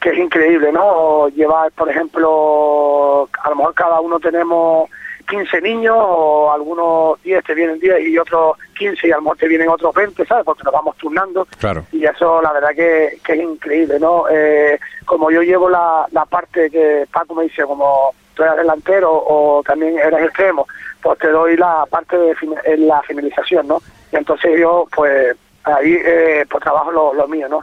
[0.00, 1.28] que es increíble, ¿no?
[1.28, 4.90] Llevar, por ejemplo, a lo mejor cada uno tenemos
[5.28, 9.38] 15 niños o algunos 10 te vienen 10 y otros 15 y a lo mejor
[9.38, 10.44] te vienen otros 20, ¿sabes?
[10.44, 11.84] Porque nos vamos turnando Claro.
[11.92, 14.24] y eso la verdad que, que es increíble, ¿no?
[14.30, 19.12] Eh, como yo llevo la, la parte que Paco me dice, como tú eres delantero
[19.12, 20.66] o también eres extremo,
[21.02, 22.34] pues te doy la parte de
[22.64, 23.80] en la finalización, ¿no?
[24.12, 27.60] Y entonces yo, pues, ahí eh, pues trabajo lo, lo mío, ¿no?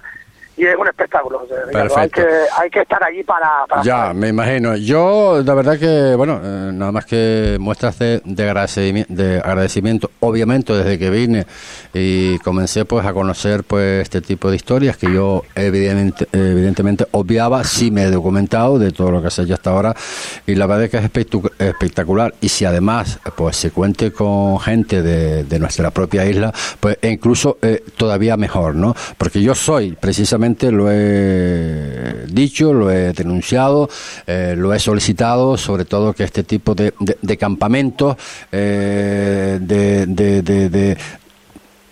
[0.57, 1.97] Y es un espectáculo, Ricardo.
[1.97, 2.25] Hay que,
[2.57, 3.65] hay que estar allí para...
[3.67, 4.75] para Ya, me imagino.
[4.75, 10.11] Yo, la verdad que, bueno, eh, nada más que muestras de, de, agradecimiento, de agradecimiento,
[10.19, 11.45] obviamente desde que vine
[11.93, 17.63] y comencé pues a conocer pues este tipo de historias que yo evidentemente, evidentemente obviaba,
[17.63, 19.95] sí me he documentado de todo lo que ha hecho hasta ahora
[20.45, 21.03] y la verdad es que es
[21.59, 26.97] espectacular y si además pues se cuente con gente de, de nuestra propia isla, pues
[27.01, 28.95] e incluso eh, todavía mejor, ¿no?
[29.17, 30.40] Porque yo soy precisamente
[30.71, 33.89] lo he dicho, lo he denunciado,
[34.27, 36.93] eh, lo he solicitado, sobre todo que este tipo de,
[37.37, 38.15] campamentos,
[38.51, 39.57] eh,
[40.69, 40.97] de-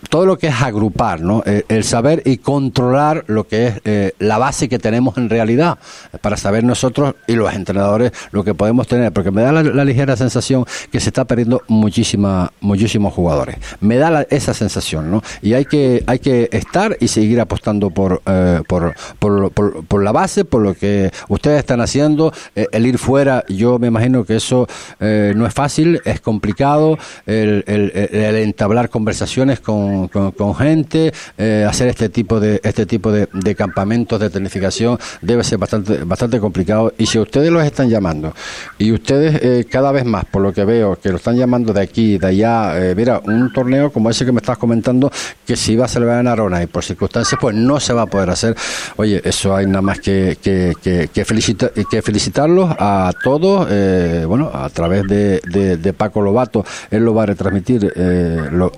[0.09, 1.43] todo lo que es agrupar, ¿no?
[1.45, 5.77] Eh, el saber y controlar lo que es eh, la base que tenemos en realidad,
[6.21, 10.17] para saber nosotros y los entrenadores lo que podemos tener, porque me da la, ligera
[10.17, 13.57] sensación que se está perdiendo muchísima, muchísimos jugadores.
[13.81, 15.21] Me da la- esa sensación, ¿no?
[15.41, 20.03] Y hay que, hay que estar y seguir apostando por, eh, por, por, por- por
[20.03, 24.25] la base, por lo que ustedes están haciendo, eh, el ir fuera, yo me imagino
[24.25, 24.67] que eso
[24.99, 31.65] eh, no es fácil, es complicado, el- el- el entablar conversaciones con, con, gente, eh,
[31.67, 36.39] hacer este tipo de este tipo de, de campamentos de tecnificación debe ser bastante bastante
[36.39, 36.93] complicado.
[36.97, 38.33] Y si ustedes los están llamando
[38.77, 41.81] y ustedes eh, cada vez más, por lo que veo, que lo están llamando de
[41.81, 45.11] aquí, de allá, eh, mira, un torneo como ese que me estás comentando,
[45.45, 48.05] que se iba a celebrar en Arona y por circunstancias pues no se va a
[48.07, 48.55] poder hacer.
[48.97, 54.23] Oye, eso hay nada más que, que, que, que, felicita- que felicitarlos a todos, eh,
[54.27, 57.91] bueno, a través de, de, de Paco Lobato, él lo va a retransmitir.
[57.95, 58.71] eh, lo-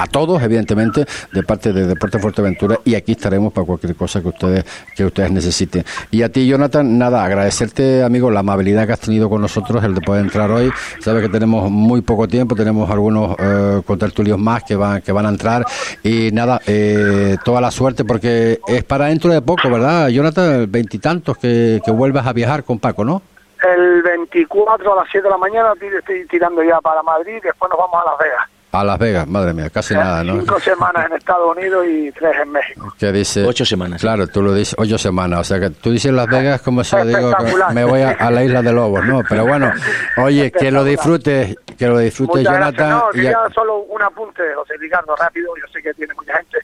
[0.00, 4.28] a todos, evidentemente, de parte de Deporte Fuerteventura y aquí estaremos para cualquier cosa que
[4.28, 4.64] ustedes
[4.96, 5.84] que ustedes necesiten.
[6.10, 9.94] Y a ti, Jonathan, nada, agradecerte, amigo, la amabilidad que has tenido con nosotros, el
[9.94, 10.72] de poder entrar hoy.
[11.00, 15.26] Sabes que tenemos muy poco tiempo, tenemos algunos eh, contertulios más que van que van
[15.26, 15.64] a entrar
[16.02, 20.70] y nada, eh, toda la suerte porque es para dentro de poco, ¿verdad, Jonathan?
[20.70, 23.20] Veintitantos que, que vuelvas a viajar con Paco, ¿no?
[23.62, 27.78] El 24 a las 7 de la mañana estoy tirando ya para Madrid después nos
[27.78, 28.59] vamos a Las Vegas.
[28.72, 30.38] A Las Vegas, madre mía, casi nada, ¿no?
[30.40, 32.94] Cinco semanas en Estados Unidos y tres en México.
[32.98, 34.00] que dice Ocho semanas.
[34.00, 36.94] claro tú lo dices ocho semanas o sea que tú dices Las Vegas como si
[36.96, 37.32] yo digo
[37.74, 39.72] me voy a, a la isla de Lobos no pero bueno
[40.18, 42.90] oye que lo disfrutes que lo disfrutes Jonathan gracias.
[42.90, 46.58] No, y quería solo un apunte, José Ricardo, rápido, yo sé que tiene mucha gente,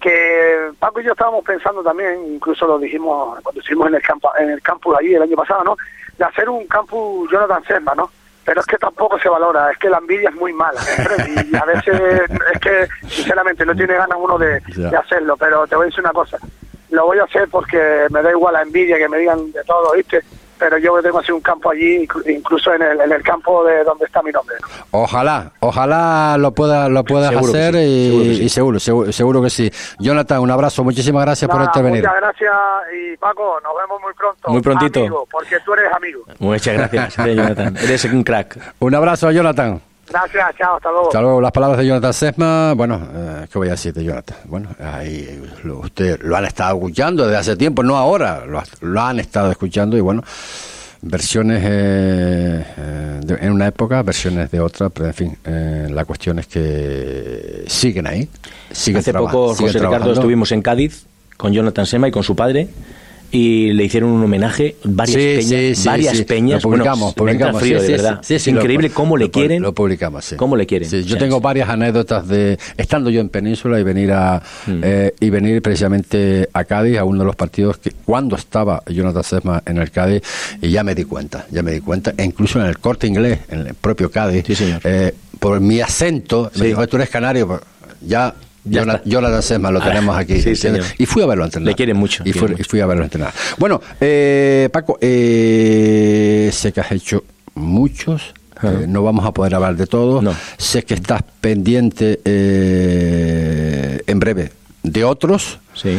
[0.00, 4.30] que Paco y yo estábamos pensando también, incluso lo dijimos cuando estuvimos en el campo,
[4.38, 5.76] en el campus allí el año pasado, ¿no?
[6.16, 8.10] De hacer un campus Jonathan Sesma, ¿no?
[8.50, 10.80] Pero es que tampoco se valora, es que la envidia es muy mala,
[11.52, 12.00] y a veces
[12.52, 16.00] es que, sinceramente, no tiene ganas uno de, de hacerlo, pero te voy a decir
[16.00, 16.36] una cosa,
[16.90, 19.92] lo voy a hacer porque me da igual la envidia, que me digan de todo,
[19.92, 20.24] ¿viste?
[20.60, 23.82] Pero yo tengo así un campo allí, inclu- incluso en el, en el campo de
[23.82, 24.54] donde está mi nombre.
[24.60, 24.68] ¿no?
[25.00, 28.42] ojalá ojalá lo puedas lo puedas Seguro hacer sí, y, seguro que sí.
[28.44, 32.20] y seguro, seguro seguro que sí Jonathan un abrazo muchísimas gracias por Nada, intervenir Muchas
[32.20, 32.52] gracias
[32.94, 34.50] y Paco, nos vemos muy pronto.
[34.50, 35.00] Muy prontito.
[35.00, 36.20] Amigo, porque tú eres amigo.
[36.38, 37.76] Muchas gracias, Jonathan.
[37.76, 38.58] Eres un crack.
[38.80, 41.06] un abrazo Jonathan Gracias, chao, hasta luego.
[41.08, 41.40] Hasta luego.
[41.40, 42.74] Las palabras de Jonathan Sesma.
[42.74, 44.36] Bueno, eh, ¿qué voy a decir de Jonathan?
[44.46, 48.44] Bueno, ahí lo, usted lo han estado escuchando desde hace tiempo, no ahora.
[48.44, 50.22] Lo, lo han estado escuchando y bueno,
[51.02, 56.04] versiones eh, eh, de- en una época, versiones de otra, pero en fin, eh, la
[56.04, 58.28] cuestión es que siguen ahí.
[58.72, 60.12] Siguen Hace poco, siguen José Ricardo, trabajando.
[60.14, 62.68] estuvimos en Cádiz con Jonathan Sema y con su padre
[63.32, 66.24] y le hicieron un homenaje, varias Sí, peñas, sí, sí, varias sí.
[66.24, 66.62] peñas.
[66.62, 67.60] Lo publicamos, bueno, publicamos.
[67.62, 68.20] frío, de verdad.
[68.22, 69.62] sí, Increíble lo- cómo le lo- quieren.
[69.62, 70.36] Lo publicamos, sí.
[70.36, 70.88] Cómo le quieren.
[71.04, 74.80] Yo tengo varias anécdotas de estando yo en Península y venir a Mm.
[74.82, 79.22] eh, y venir precisamente a Cádiz a uno de los partidos que cuando estaba Jonathan
[79.24, 80.22] Sesma en el Cádiz
[80.60, 83.40] y ya me di cuenta, ya me di cuenta, e incluso en el Corte Inglés,
[83.48, 84.44] en el propio Cádiz,
[84.84, 87.60] eh, por mi acento, me dijo, tú eres canario, pues,
[88.06, 89.02] ya Ya Jonathan.
[89.06, 90.40] Jonathan Sesma lo Ah, tenemos aquí.
[90.40, 90.84] sí, ¿entiendes?
[90.84, 90.86] señor.
[90.98, 91.66] Y fui a verlo entrenar.
[91.68, 92.62] Le quieren mucho, Y, quieren fui, mucho.
[92.62, 93.32] y fui a verlo entrenar.
[93.58, 98.34] Bueno, eh, Paco, eh, sé que has hecho muchos.
[98.62, 100.20] eh, no vamos a poder hablar de todo.
[100.20, 100.34] No.
[100.58, 105.98] Sé que estás pendiente eh, en breve de otros, Sí.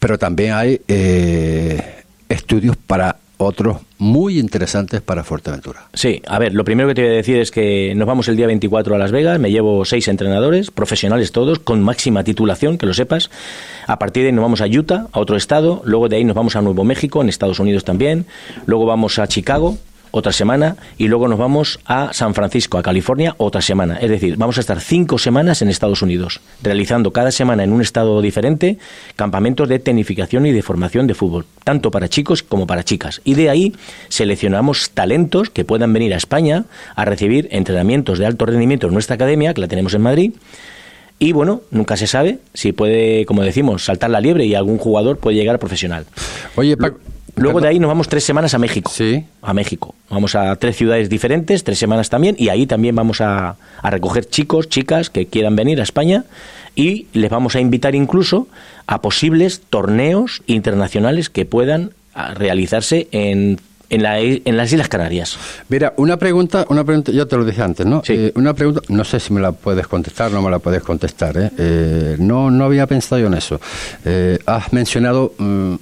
[0.00, 5.88] pero también hay eh, estudios para otros muy interesantes para Fuerteventura.
[5.94, 8.36] Sí, a ver, lo primero que te voy a decir es que nos vamos el
[8.36, 12.86] día 24 a Las Vegas, me llevo seis entrenadores, profesionales todos, con máxima titulación, que
[12.86, 13.30] lo sepas.
[13.86, 16.36] A partir de ahí nos vamos a Utah, a otro estado, luego de ahí nos
[16.36, 18.26] vamos a Nuevo México, en Estados Unidos también,
[18.66, 19.78] luego vamos a Chicago,
[20.12, 23.96] otra semana, y luego nos vamos a San Francisco, a California, otra semana.
[23.96, 27.82] Es decir, vamos a estar cinco semanas en Estados Unidos, realizando cada semana en un
[27.82, 28.78] estado diferente
[29.16, 33.20] campamentos de tecnificación y de formación de fútbol, tanto para chicos como para chicas.
[33.24, 33.74] Y de ahí
[34.08, 39.14] seleccionamos talentos que puedan venir a España a recibir entrenamientos de alto rendimiento en nuestra
[39.14, 40.32] academia, que la tenemos en Madrid.
[41.18, 45.18] Y bueno, nunca se sabe si puede, como decimos, saltar la liebre y algún jugador
[45.18, 46.04] puede llegar a profesional.
[46.56, 46.98] Oye, Paco.
[47.36, 48.90] Luego de ahí nos vamos tres semanas a México.
[48.94, 49.24] Sí.
[49.40, 49.94] A México.
[50.10, 54.26] Vamos a tres ciudades diferentes, tres semanas también, y ahí también vamos a, a recoger
[54.28, 56.24] chicos, chicas que quieran venir a España
[56.74, 58.48] y les vamos a invitar incluso
[58.86, 63.58] a posibles torneos internacionales que puedan ah, realizarse en,
[63.90, 65.36] en, la- en las Islas Canarias.
[65.68, 68.02] Mira, una pregunta, una pregunta, yo te lo dije antes, ¿no?
[68.04, 68.14] Sí.
[68.14, 71.36] Eh, una pregunta, no sé si me la puedes contestar, no me la puedes contestar,
[71.38, 71.50] ¿eh?
[71.58, 73.60] Eh, no, no había pensado yo en eso.
[74.04, 75.74] Eh, has mencionado mm,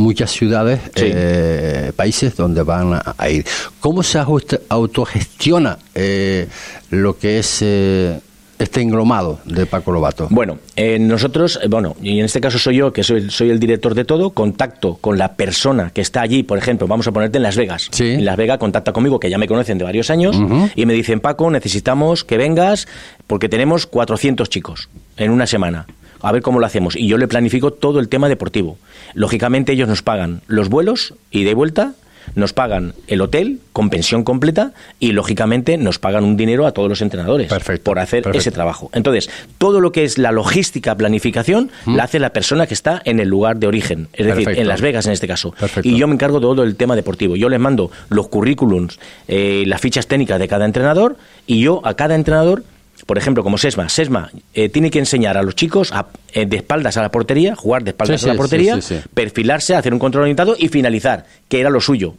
[0.00, 1.04] muchas ciudades, Sí.
[1.06, 3.44] eh, países donde van a, a ir.
[3.80, 6.48] ¿Cómo se ajusta- autogestiona eh,
[6.90, 8.20] lo que es eh,
[8.58, 10.28] este englomado de Paco Lobato?
[10.30, 13.58] Bueno, eh, nosotros, eh, bueno, y en este caso soy yo, que soy, soy el
[13.58, 17.38] director de todo, contacto con la persona que está allí, por ejemplo, vamos a ponerte
[17.38, 17.88] en Las Vegas.
[17.90, 18.10] Sí.
[18.10, 20.36] En Las Vegas contacta conmigo, que ya me conocen de varios años,
[20.74, 22.86] y me dicen, Paco, necesitamos que vengas
[23.26, 25.86] porque tenemos 400 chicos en una semana.
[26.22, 26.96] A ver cómo lo hacemos.
[26.96, 28.78] Y yo le planifico todo el tema deportivo.
[29.14, 31.94] Lógicamente ellos nos pagan los vuelos y de vuelta,
[32.34, 36.88] nos pagan el hotel con pensión completa y, lógicamente, nos pagan un dinero a todos
[36.88, 37.50] los entrenadores
[37.82, 38.90] por hacer ese trabajo.
[38.92, 41.96] Entonces, todo lo que es la logística, planificación, ¿Mm?
[41.96, 44.80] la hace la persona que está en el lugar de origen, es decir, en Las
[44.80, 45.54] Vegas en este caso.
[45.82, 47.36] Y yo me encargo de todo el tema deportivo.
[47.36, 51.94] Yo les mando los currículums, eh, las fichas técnicas de cada entrenador y yo a
[51.94, 52.64] cada entrenador
[53.06, 56.56] por ejemplo, como Sesma, Sesma eh, tiene que enseñar a los chicos a, eh, de
[56.56, 59.08] espaldas a la portería, jugar de espaldas Sí, a la portería, sí, sí, sí.
[59.14, 62.14] perfilarse, hacer un control orientado y finalizar, que era lo suyo.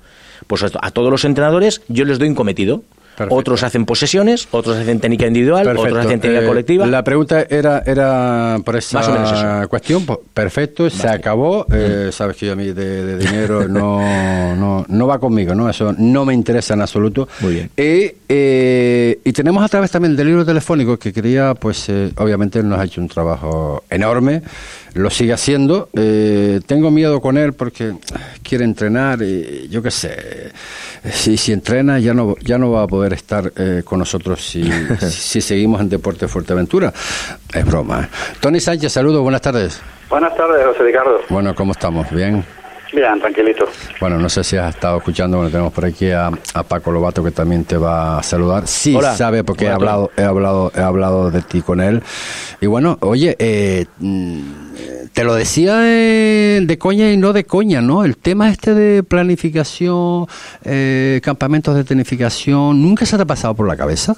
[0.47, 2.83] Pues a a todos los entrenadores yo les doy un cometido.
[3.29, 6.87] Otros hacen posesiones, otros hacen técnica individual, otros hacen técnica Eh, colectiva.
[6.87, 9.69] La pregunta era, era por esa Más o menos eso.
[9.69, 10.05] cuestión.
[10.05, 11.65] pues, Perfecto, se acabó.
[11.71, 15.69] Eh, sabes que yo a mí de, de dinero no, no, no va conmigo, ¿no?
[15.69, 17.27] Eso no me interesa en absoluto.
[17.41, 17.69] Muy bien.
[17.77, 22.61] Y, eh, y tenemos a través también del libro telefónico que quería, pues eh, obviamente
[22.63, 24.41] nos ha hecho un trabajo enorme.
[24.93, 25.89] Lo sigue haciendo.
[25.93, 27.93] Eh, tengo miedo con él porque
[28.43, 30.51] quiere entrenar y yo qué sé.
[31.11, 34.63] Si, si entrena ya no, ya no va a poder estar eh, con nosotros si,
[35.09, 36.93] si seguimos en Deporte Fuerteventura.
[37.53, 38.01] Es broma.
[38.03, 38.07] ¿eh?
[38.39, 39.81] Tony Sánchez, saludos, buenas tardes.
[40.09, 41.21] Buenas tardes, José Ricardo.
[41.29, 42.11] Bueno, ¿cómo estamos?
[42.11, 42.43] ¿Bien?
[42.93, 43.65] Bien, tranquilito.
[44.01, 47.23] Bueno, no sé si has estado escuchando, bueno, tenemos por aquí a, a Paco Lobato
[47.23, 48.67] que también te va a saludar.
[48.67, 49.15] Sí, Hola.
[49.15, 52.03] sabe porque he hablado, he hablado, he hablado de ti con él.
[52.59, 54.41] Y bueno, oye, eh, mm,
[55.13, 58.03] te lo decía eh, de coña y no de coña, ¿no?
[58.03, 60.27] El tema este de planificación,
[60.65, 64.17] eh, campamentos de tecnificación, ¿nunca se te ha pasado por la cabeza?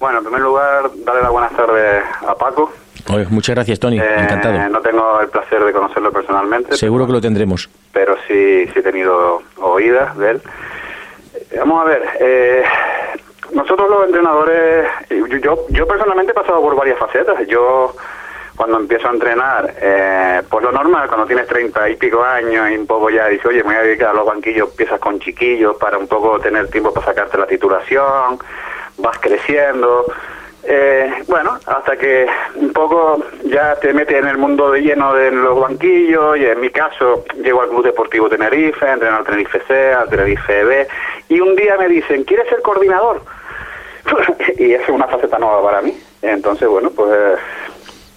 [0.00, 2.72] Bueno, en primer lugar, darle las buenas tardes a Paco.
[3.08, 3.98] Oye, muchas gracias, Tony.
[4.00, 4.68] Eh, Encantado.
[4.68, 7.68] No tengo el placer de conocerlo personalmente, Seguro que lo tendremos.
[7.92, 10.42] pero sí, sí he tenido oídas de él.
[11.50, 12.62] Eh, Vamos a ver, eh,
[13.52, 17.46] nosotros los entrenadores, yo, yo, yo personalmente he pasado por varias facetas.
[17.46, 17.94] Yo,
[18.56, 22.76] cuando empiezo a entrenar, eh, pues lo normal, cuando tienes treinta y pico años y
[22.76, 25.76] un poco ya dices, oye, me voy a dedicar a los banquillos, empiezas con chiquillos
[25.76, 28.38] para un poco tener tiempo para sacarte la titulación,
[28.98, 30.06] vas creciendo.
[30.68, 32.26] Eh, bueno, hasta que
[32.56, 36.60] un poco ya te metes en el mundo de lleno de los banquillos y en
[36.60, 40.88] mi caso llego al Club Deportivo Tenerife, entreno al Tenerife C, al Tenerife B
[41.28, 43.22] y un día me dicen, ¿quieres ser coordinador?
[44.58, 45.96] y esa es una faceta nueva para mí.
[46.22, 47.38] Entonces, bueno, pues,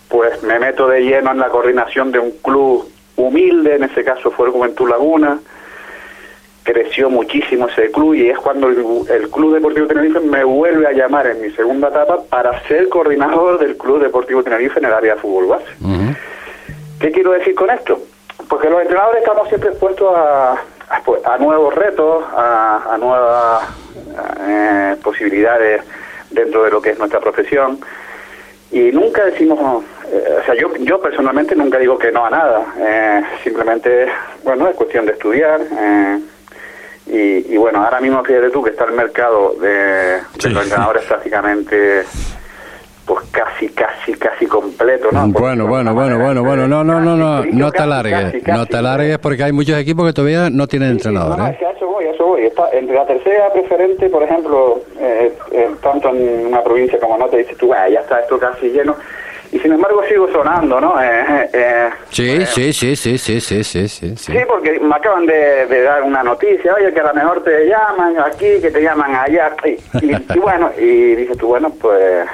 [0.07, 4.31] pues me meto de lleno en la coordinación de un club humilde, en ese caso
[4.31, 5.39] fue el Juventud Laguna,
[6.71, 8.77] creció muchísimo ese club y es cuando el,
[9.09, 13.57] el Club Deportivo Tenerife me vuelve a llamar en mi segunda etapa para ser coordinador
[13.57, 15.65] del Club Deportivo Tenerife en el área de fútbol base.
[16.99, 17.99] ¿Qué quiero decir con esto?
[18.47, 23.63] Porque los entrenadores estamos siempre expuestos a, a, pues, a nuevos retos, a, a nuevas
[24.47, 25.81] eh, posibilidades
[26.29, 27.79] dentro de lo que es nuestra profesión
[28.71, 32.65] y nunca decimos, eh, o sea, yo, yo personalmente nunca digo que no a nada,
[32.77, 34.07] eh, simplemente,
[34.43, 35.59] bueno, es cuestión de estudiar.
[35.61, 36.19] eh,
[37.09, 41.03] y, y bueno, ahora mismo fíjate tú que está el mercado de, de los entrenadores
[41.05, 42.03] prácticamente
[43.05, 45.27] pues casi, casi, casi completo, ¿no?
[45.29, 49.17] Bueno, bueno, bueno, bueno, bueno, no, no, no, no, no te alargues, no te alargues
[49.17, 51.57] porque hay muchos equipos que todavía no tienen entrenador, ¿eh?
[51.75, 52.45] eso voy, eso voy.
[52.45, 57.23] Está, entre la tercera preferente, por ejemplo, eh, eh, tanto en una provincia como en
[57.23, 58.95] otra, dices tú, "Ah, ya está esto casi lleno.
[59.51, 61.01] Y sin embargo sigo sonando, ¿no?
[61.01, 64.31] Eh, eh, Sí, sí, sí, sí, sí, sí, sí, sí, sí.
[64.31, 67.65] Sí, porque me acaban de, de dar una noticia, oye, que a lo mejor te
[67.67, 69.55] llaman aquí, que te llaman allá.
[69.65, 72.27] Y, y- y bueno, y dices tú, bueno, pues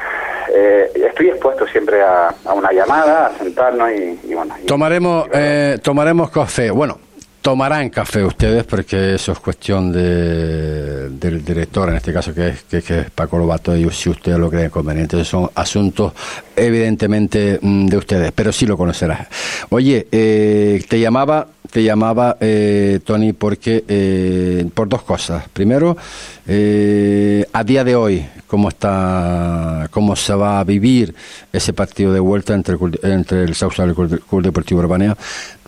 [0.54, 4.54] eh, estoy expuesto siempre a, a una llamada, a sentarnos y, y bueno.
[4.62, 6.70] y- Tomaremos, eh, tomaremos café.
[6.72, 7.00] Bueno,
[7.46, 12.64] tomarán café ustedes porque eso es cuestión de, del director, en este caso que es,
[12.64, 15.24] que, es Paco Lobato, y si usted lo cree conveniente.
[15.24, 16.14] Son asuntos
[16.56, 19.28] evidentemente mm, de ustedes, pero sí lo conocerás.
[19.70, 25.48] Oye, eh, te llamaba, te llamaba eh, Tony porque eh, por dos cosas.
[25.50, 31.14] Primero, a día de hoy, cómo está, cómo se va a vivir
[31.54, 35.16] ese partido de vuelta entre entre el Sausal y el Club Deportivo Urbania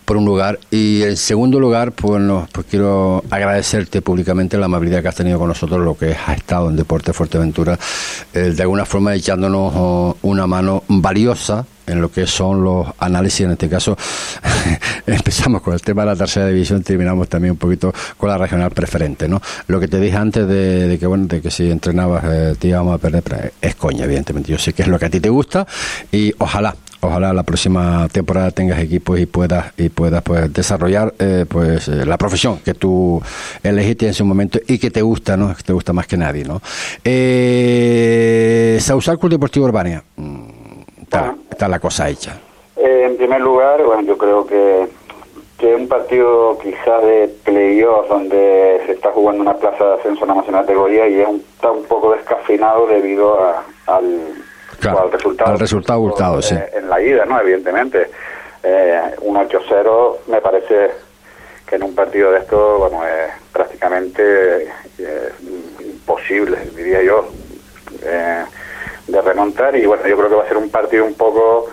[0.08, 5.02] por un lugar y en segundo lugar pues, no, pues quiero agradecerte públicamente la amabilidad
[5.02, 7.78] que has tenido con nosotros lo que has estado en Deporte Fuerteventura
[8.32, 13.42] eh, de alguna forma echándonos oh, una mano valiosa en lo que son los análisis,
[13.42, 13.96] en este caso
[15.06, 18.70] empezamos con el tema de la tercera división, terminamos también un poquito con la regional
[18.70, 19.40] preferente, ¿no?
[19.66, 22.94] Lo que te dije antes de, que bueno, de que si entrenabas eh, te íbamos
[22.94, 24.52] a perder, es coña, evidentemente.
[24.52, 25.66] Yo sé que es lo que a ti te gusta
[26.12, 31.44] y ojalá ojalá la próxima temporada tengas equipos y puedas y puedas pues desarrollar eh,
[31.48, 33.22] pues eh, la profesión que tú
[33.62, 36.44] elegiste en su momento y que te gusta no que te gusta más que nadie
[36.44, 36.60] no
[37.04, 40.02] eh, Sausal Club Deportivo Urbania.
[40.16, 40.48] Mm,
[41.02, 42.36] está, está la cosa hecha.
[42.76, 44.88] Eh, en primer lugar, bueno, yo creo que
[45.58, 50.28] que un partido quizás de playoff donde se está jugando una plaza de ascenso a
[50.28, 54.20] la máxima categoría y está un poco descafeinado debido a- al,
[54.80, 55.50] Claro, al resultado.
[55.52, 56.54] al resultado hurtado, eh, sí.
[56.74, 57.40] En la ida, ¿no?
[57.40, 58.10] Evidentemente.
[58.62, 60.90] Eh, un 8-0 me parece
[61.66, 64.68] que en un partido de esto, bueno, es prácticamente
[64.98, 65.32] eh,
[65.80, 67.28] imposible, diría yo,
[68.02, 68.44] eh,
[69.06, 69.76] de remontar.
[69.76, 71.66] Y bueno, yo creo que va a ser un partido un poco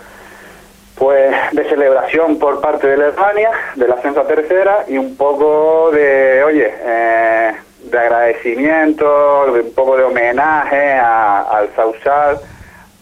[0.95, 5.91] pues de celebración por parte de la Alemania, del ascenso a tercera, y un poco
[5.91, 7.51] de, oye, eh,
[7.83, 12.39] de agradecimiento, de un poco de homenaje a- al Sausal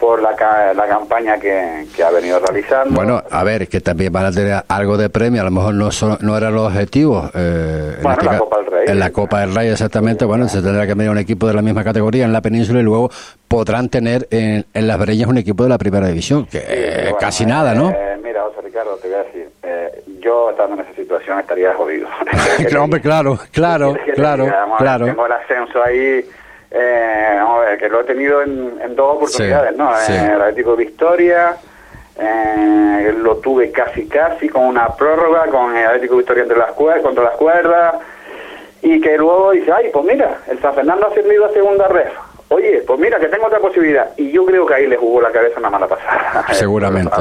[0.04, 2.93] por la, ca- la campaña que, que ha venido realizando.
[2.93, 5.91] Bueno, a ver, que también van a tener algo de premio, a lo mejor no
[5.91, 7.32] son, no eran los objetivos.
[7.34, 8.86] eh, en Bueno, la Copa del Rey.
[8.89, 10.26] En la Copa del Rey, exactamente.
[10.26, 12.84] Bueno, se tendrá que medir un equipo de la misma categoría en la península y
[12.84, 13.10] luego
[13.47, 17.18] podrán tener en, en las Breñas un equipo de la primera división, que eh, Bueno,
[17.22, 17.89] casi nada, ¿no?
[17.91, 21.74] eh, mira, José Ricardo, te voy a decir, eh, yo estando en esa situación estaría
[21.76, 22.10] jodido.
[22.68, 24.47] Claro, hombre, claro, claro, ¿Qué te claro,
[24.78, 25.06] claro.
[25.06, 26.26] Tengo el ascenso ahí,
[26.74, 29.95] eh, vamos a ver, que lo he tenido en, en dos oportunidades, Sí, ¿no?
[29.97, 30.13] sí.
[30.13, 31.55] En el Atlético Victoria,
[32.19, 37.01] eh, lo tuve casi casi con una prórroga con el Atlético Victoria entre las cuer-
[37.01, 37.95] contra las cuerdas
[38.82, 42.11] y que luego dice, ay, pues mira, el San Fernando ha ascendido a segunda ref.
[42.49, 44.09] Oye, pues mira, que tengo otra posibilidad.
[44.15, 46.45] Y yo creo que ahí le jugó la cabeza una mala pasada.
[46.51, 47.11] Seguramente.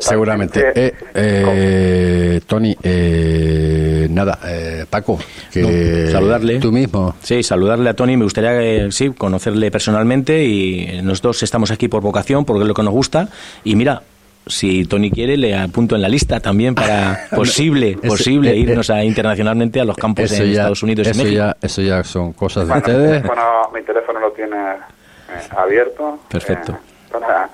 [0.00, 0.72] Seguramente.
[0.74, 5.18] Eh, eh, Tony, eh, nada, eh, Paco,
[5.52, 5.62] que
[6.06, 6.58] No, saludarle.
[6.58, 7.14] Tú mismo.
[7.22, 8.16] Sí, saludarle a Tony.
[8.16, 12.74] Me gustaría eh, sí, conocerle personalmente y nosotros estamos aquí por vocación, porque es lo
[12.74, 13.28] que nos gusta.
[13.64, 14.02] Y mira,
[14.46, 18.88] si Tony quiere, le apunto en la lista también para posible, posible eh, eh, irnos
[18.90, 21.36] a, internacionalmente a los campos en ya, Estados Unidos y eso México.
[21.36, 23.22] ya, eso ya son cosas de Bueno, ustedes.
[23.24, 23.42] bueno,
[23.74, 26.18] mi teléfono lo tiene eh, abierto.
[26.30, 26.72] Perfecto.
[26.72, 26.76] eh,
[27.12, 27.50] para,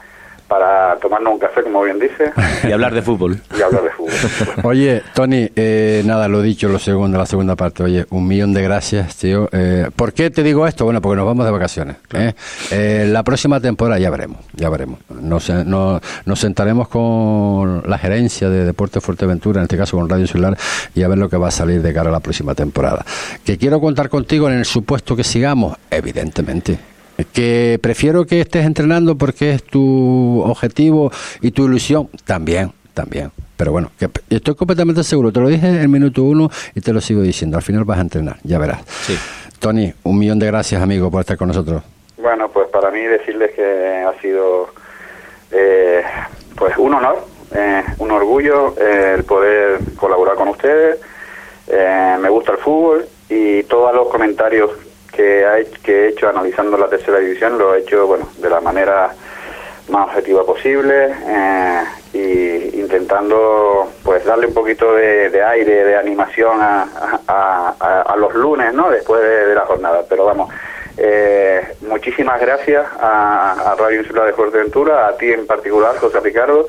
[0.49, 2.33] para tomarnos un café, como bien dice,
[2.69, 3.41] Y hablar de fútbol.
[3.59, 4.13] y hablar de fútbol.
[4.65, 7.83] Oye, Tony, eh, nada, lo dicho, lo segundo, la segunda parte.
[7.83, 9.49] Oye, un millón de gracias, tío.
[9.53, 10.85] Eh, ¿Por qué te digo esto?
[10.85, 11.97] Bueno, porque nos vamos de vacaciones.
[12.13, 12.35] ¿eh?
[12.71, 15.01] Eh, la próxima temporada ya veremos, ya veremos.
[15.09, 20.09] Nos, eh, no- nos sentaremos con la gerencia de Deportes Fuerteventura, en este caso con
[20.09, 20.57] Radio Insular,
[20.95, 23.05] y a ver lo que va a salir de cara a la próxima temporada.
[23.45, 26.79] Que quiero contar contigo en el supuesto que sigamos, evidentemente.
[27.33, 33.31] Que prefiero que estés entrenando porque es tu objetivo y tu ilusión, también, también.
[33.57, 36.93] Pero bueno, que estoy completamente seguro, te lo dije en el minuto uno y te
[36.93, 38.83] lo sigo diciendo, al final vas a entrenar, ya verás.
[39.07, 39.17] Sí.
[39.61, 41.83] Tony, un millón de gracias amigo por estar con nosotros.
[42.19, 44.69] Bueno, pues para mí decirles que ha sido
[45.53, 46.03] eh,
[46.57, 50.99] pues un honor, eh, un orgullo eh, el poder colaborar con ustedes.
[51.69, 54.71] Eh, me gusta el fútbol y todos los comentarios
[55.15, 58.61] que, ha que he hecho analizando la tercera división lo he hecho bueno de la
[58.61, 59.11] manera
[59.89, 61.85] más objetiva posible eh,
[62.15, 66.87] y intentando pues darle un poquito de, aire, de animación a,
[67.29, 68.89] a- los lunes, ¿no?
[68.91, 70.05] Después de, la jornada.
[70.09, 70.49] Pero vamos,
[70.97, 76.67] eh, muchísimas gracias a, a Radio Insular de Fuerteventura, a ti en particular, José Ricardo,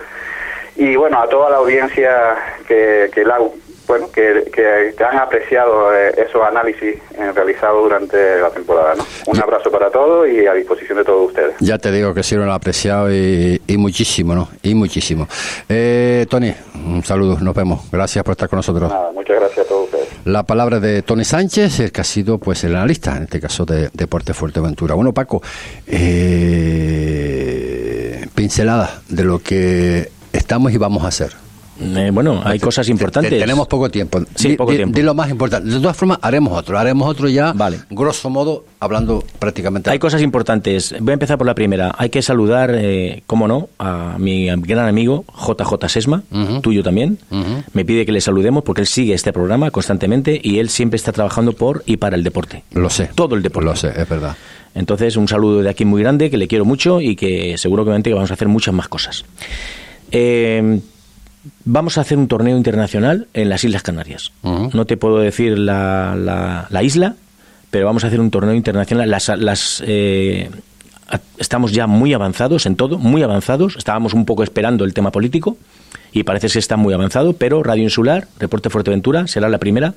[0.75, 2.35] y bueno, a toda la audiencia
[2.67, 3.39] que, que la
[3.87, 8.95] bueno, que, que- han apreciado eh, esos análisis eh, realizados durante la temporada.
[8.95, 9.05] ¿no?
[9.27, 11.53] Un abrazo para todos y a disposición de todos ustedes.
[11.59, 14.49] Ya te digo que sí lo han apreciado y, y muchísimo, ¿no?
[14.63, 15.27] Y muchísimo.
[15.69, 16.53] Eh, Tony,
[16.85, 17.81] un saludo, nos vemos.
[17.91, 18.89] Gracias por estar con nosotros.
[18.91, 20.07] Nada, muchas gracias a todos ustedes.
[20.25, 23.63] La palabra de Tony Sánchez, el que ha sido pues el analista, en este caso
[23.65, 24.95] de Deporte Fuerteventura.
[24.95, 25.41] Bueno, Paco,
[27.25, 31.31] eh, pincelada de lo que estamos y vamos a hacer.
[31.79, 33.29] Eh, bueno, hay cosas importantes.
[33.31, 34.21] Te- Tenemos poco tiempo.
[34.35, 34.95] Sí, Di- poco di- tiempo.
[34.95, 35.69] di lo más importante.
[35.69, 36.77] De todas formas, haremos otro.
[36.79, 37.79] Haremos otro ya, Vale.
[37.89, 39.89] grosso modo, hablando prácticamente.
[39.89, 40.95] Hay cosas importantes.
[41.01, 41.93] Voy a empezar por la primera.
[41.97, 46.23] Hay que saludar, eh, cómo no, a mi gran amigo JJ Sesma,
[46.61, 47.19] tuyo también.
[47.73, 51.11] Me pide que le saludemos porque él sigue este programa constantemente y él siempre está
[51.11, 52.63] trabajando por y para el deporte.
[52.71, 53.09] Lo sé.
[53.15, 53.65] Todo el deporte.
[53.69, 54.37] Lo sé, es verdad.
[54.75, 58.13] Entonces, un saludo de aquí muy grande, que le quiero mucho y que seguramente que
[58.13, 59.23] vamos a hacer muchas más cosas.
[60.11, 60.79] Eh,
[61.63, 64.31] vamos a hacer un torneo internacional en las Islas Canarias.
[64.43, 67.15] No te puedo decir la, la- la isla,
[67.71, 69.09] pero vamos a hacer un torneo internacional.
[69.09, 70.49] Las, las, eh,
[71.37, 73.75] estamos ya muy avanzados en todo, muy avanzados.
[73.77, 75.57] Estábamos un poco esperando el tema político
[76.11, 79.93] y parece que está muy avanzado, pero Radio Insular, Reporte Fuerteventura, será la primera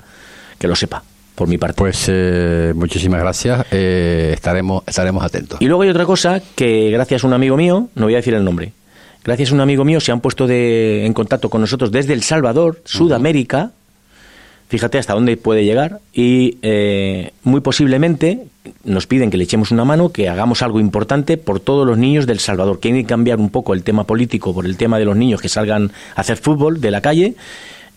[0.59, 1.05] que lo sepa,
[1.37, 1.77] por mi parte.
[1.79, 3.65] Pues eh, muchísimas gracias.
[3.71, 5.63] Eh, estaremos, estaremos atentos.
[5.63, 8.35] Y luego hay otra cosa que gracias a un amigo mío, no voy a decir
[8.35, 8.73] el nombre,
[9.25, 12.23] gracias a un amigo mío se han puesto de, en contacto con nosotros desde El
[12.23, 13.73] Salvador, Sudamérica,
[14.69, 18.47] fíjate hasta dónde puede llegar, y eh, muy posiblemente
[18.85, 22.27] nos piden que le echemos una mano, que hagamos algo importante por todos los niños
[22.27, 22.81] del Salvador.
[22.81, 25.91] Quieren cambiar un poco el tema político por el tema de los niños que salgan
[26.15, 27.35] a hacer fútbol de la calle.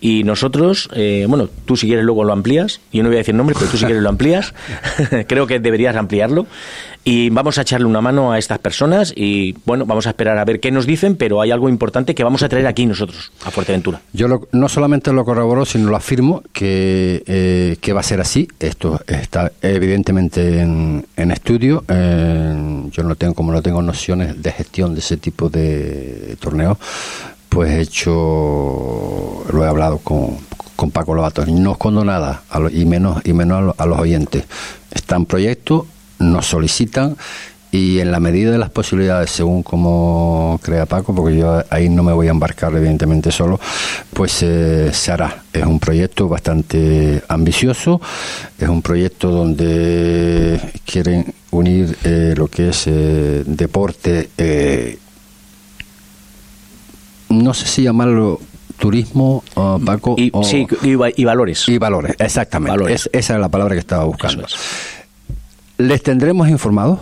[0.03, 3.35] Y nosotros, eh, bueno, tú si quieres luego lo amplías, yo no voy a decir
[3.35, 4.53] nombre, pero tú si quieres lo amplías,
[5.27, 6.47] creo que deberías ampliarlo.
[7.03, 10.45] Y vamos a echarle una mano a estas personas y, bueno, vamos a esperar a
[10.45, 13.49] ver qué nos dicen, pero hay algo importante que vamos a traer aquí nosotros, a
[13.49, 14.01] Fuerteventura.
[14.13, 18.47] Yo no solamente lo corroboro, sino lo afirmo que, eh, que va a ser así.
[18.59, 21.83] Esto está evidentemente en, estudio.
[21.87, 26.77] yo no tengo, como no tengo nociones de gestión de ese tipo de torneos,
[27.51, 30.37] pues he hecho, lo he hablado con,
[30.77, 34.45] con Paco Lobato, no escondo nada, y menos, y menos a, los, oyentes.
[34.89, 35.83] Están proyectos,
[36.17, 37.17] nos solicitan
[37.69, 42.03] y en la medida de las posibilidades, según como crea Paco, porque yo ahí no
[42.03, 43.59] me voy a embarcar evidentemente solo,
[44.13, 45.43] pues eh, se hará.
[45.51, 47.99] Es un proyecto bastante ambicioso,
[48.57, 54.29] es un proyecto donde quieren unir eh, lo que es eh, deporte
[57.31, 58.39] no sé si llamarlo
[58.77, 60.15] turismo, uh, Paco.
[60.17, 61.67] Y, sí, y, valores.
[61.69, 62.93] Y valores, exactamente.
[62.93, 64.45] esa es la palabra que estaba buscando.
[65.77, 66.99] Les tendremos informados.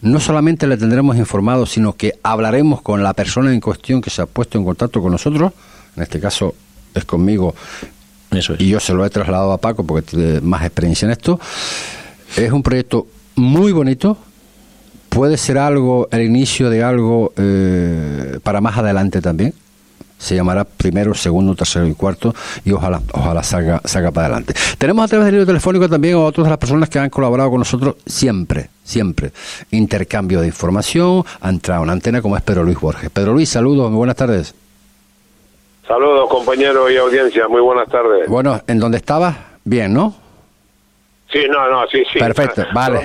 [0.00, 4.20] No solamente les tendremos informados, sino que hablaremos con la persona en cuestión que se
[4.20, 5.52] ha puesto en contacto con nosotros.
[5.96, 6.56] En este caso
[6.92, 7.54] es conmigo.
[8.32, 11.38] Eso Y yo se lo he trasladado a Paco porque tiene más experiencia en esto.
[12.36, 13.06] Es un proyecto
[13.36, 14.18] muy bonito,
[15.12, 19.54] puede ser algo, el inicio de algo eh, para más adelante también.
[20.18, 22.32] Se llamará primero, segundo, tercero y cuarto
[22.64, 24.54] y ojalá, ojalá salga, salga para adelante.
[24.78, 27.50] Tenemos a través del libro telefónico también a otras de las personas que han colaborado
[27.50, 29.32] con nosotros siempre, siempre.
[29.72, 33.10] Intercambio de información, ha entrado una antena como es Pedro Luis Borges.
[33.10, 34.54] Pedro Luis, saludos, muy buenas tardes.
[35.88, 38.28] Saludos compañeros y audiencia, muy buenas tardes.
[38.28, 39.36] Bueno, ¿en dónde estabas?
[39.64, 40.21] Bien, ¿no?
[41.32, 42.18] Sí, no, no, sí, sí.
[42.18, 43.00] Perfecto, vale.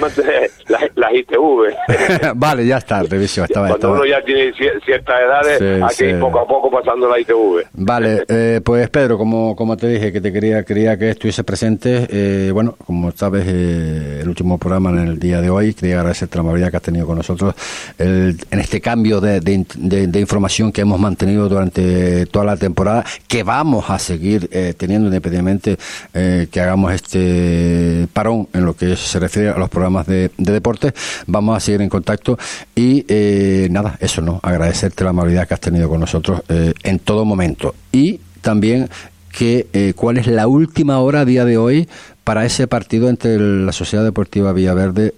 [0.68, 2.34] Las, ITV.
[2.36, 3.46] vale, ya está, revisión.
[3.46, 7.20] Estaba, Cuando uno ya tiene ciertas edades, hay que ir poco a poco pasando la
[7.20, 7.68] ITV.
[7.74, 12.08] Vale, eh, pues Pedro, como, como te dije, que te quería quería que estuviese presente,
[12.10, 16.36] eh, bueno, como sabes, eh, el último programa en el día de hoy, quería agradecerte
[16.36, 17.56] la amabilidad que has tenido con nosotros
[17.98, 23.90] en este cambio de, de, información que hemos mantenido durante toda la temporada, que vamos
[23.90, 25.78] a seguir teniendo independientemente
[26.14, 30.92] que hagamos este parón en lo que se refiere a los programas de, deporte.
[31.28, 32.36] Vamos a seguir en contacto
[32.74, 36.98] y eh, nada, eso no, agradecerte la amabilidad que has tenido con nosotros eh, en
[36.98, 37.76] todo momento.
[37.92, 38.90] Y también
[39.32, 41.88] que eh, cuál es la última hora día de hoy
[42.24, 45.14] para ese partido entre la Sociedad Deportiva Villaverde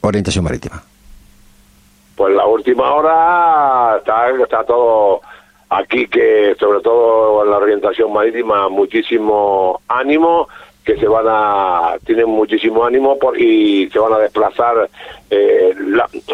[0.00, 0.82] Orientación Marítima.
[2.16, 5.20] Pues la última hora está, está todo
[5.68, 10.48] aquí que sobre todo en la orientación marítima muchísimo ánimo
[10.84, 14.88] que se van a tienen muchísimo ánimo por, y se van a desplazar
[15.30, 15.74] eh,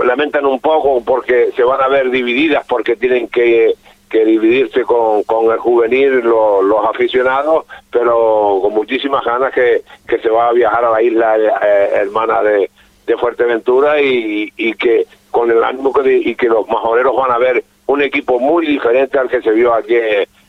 [0.05, 3.75] lamentan un poco porque se van a ver divididas porque tienen que,
[4.09, 10.31] que dividirse con, con el juvenil los aficionados pero con muchísimas ganas que, que se
[10.31, 12.71] va a viajar a la isla eh, hermana de,
[13.07, 17.39] de Fuerteventura y, y, que con el ánimo que, y que los majoreros van a
[17.39, 19.97] ver un equipo muy diferente al que se vio aquí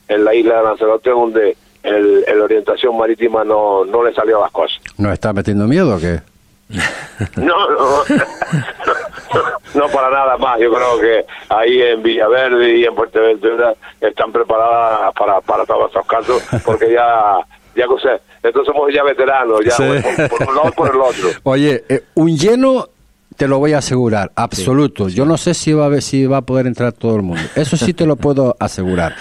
[0.08, 1.58] en la isla de Lanzarote donde
[1.88, 4.78] el, orientación marítima no, no le salió a las cosas.
[4.98, 6.22] ¿No está metiendo miedo o qué?
[7.38, 8.04] no, no,
[9.74, 10.60] no, para nada más.
[10.60, 16.06] Yo creo que ahí en Villaverde y en Fuerteventura están preparadas para, para todos estos
[16.06, 17.38] casos, porque ya,
[17.76, 19.76] ya sé, entonces somos ya veteranos, ya
[20.30, 21.30] por, un lado por el otro.
[21.44, 22.90] Oye, eh, un lleno
[23.38, 25.08] te lo voy a asegurar, absoluto.
[25.10, 27.42] Yo no sé si va a ver, si va a poder entrar todo el mundo.
[27.56, 29.16] Eso sí te lo puedo asegurar.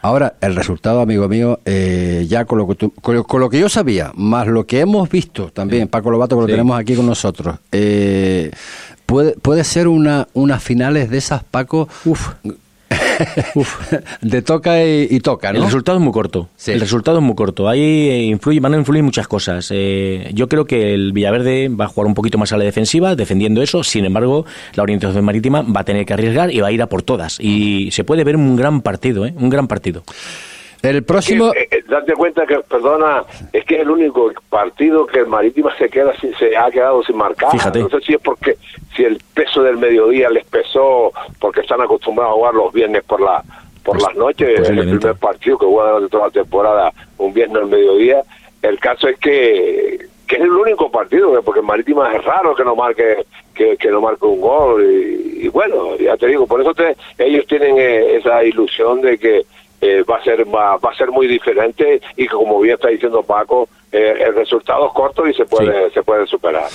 [0.00, 4.12] Ahora, el resultado, amigo mío, eh, ya con lo, que con, lo que yo sabía,
[4.14, 8.50] más lo que hemos visto también, Paco Lobato, que lo tenemos aquí con nosotros, eh,
[9.04, 12.30] puede, puede ser una, unas finales de esas, Paco, Uf.
[14.22, 15.58] de toca y, toca, ¿no?
[15.58, 16.48] El resultado es muy corto.
[16.66, 17.68] El resultado es muy corto.
[17.68, 19.68] Ahí influye, van a influir muchas cosas.
[19.72, 23.14] Eh, yo creo que el Villaverde va a jugar un poquito más a la defensiva,
[23.14, 23.84] defendiendo eso.
[23.84, 26.86] Sin embargo, la orientación marítima va a tener que arriesgar y va a ir a
[26.86, 27.38] por todas.
[27.40, 29.34] Y se puede ver un gran partido, ¿eh?
[29.36, 30.02] Un gran partido.
[30.82, 31.52] El próximo.
[31.54, 35.76] Eh, eh, date cuenta que, perdona, es que es el único partido que el Marítima
[35.76, 37.50] se queda sin, se ha quedado sin marcar.
[37.50, 37.80] Fíjate.
[37.80, 38.56] No sé si es porque
[38.94, 43.20] si el peso del mediodía les pesó porque están acostumbrados a jugar los viernes por
[43.20, 43.42] la
[43.82, 44.60] por pues, las noches.
[44.60, 48.22] Es el primer partido que juegan durante toda la temporada un viernes al mediodía.
[48.62, 52.62] El caso es que que es el único partido, porque el Marítima es raro que
[52.62, 53.24] no marque
[53.54, 57.46] que, que no marque un gol y, bueno, ya te digo, por eso te, ellos
[57.46, 59.46] tienen eh, esa ilusión de que
[59.80, 62.00] eh, va a ser va, a ser muy diferente.
[62.16, 66.02] Y como bien está diciendo Paco eh, el resultado es corto y se puede, se
[66.02, 66.68] puede superar.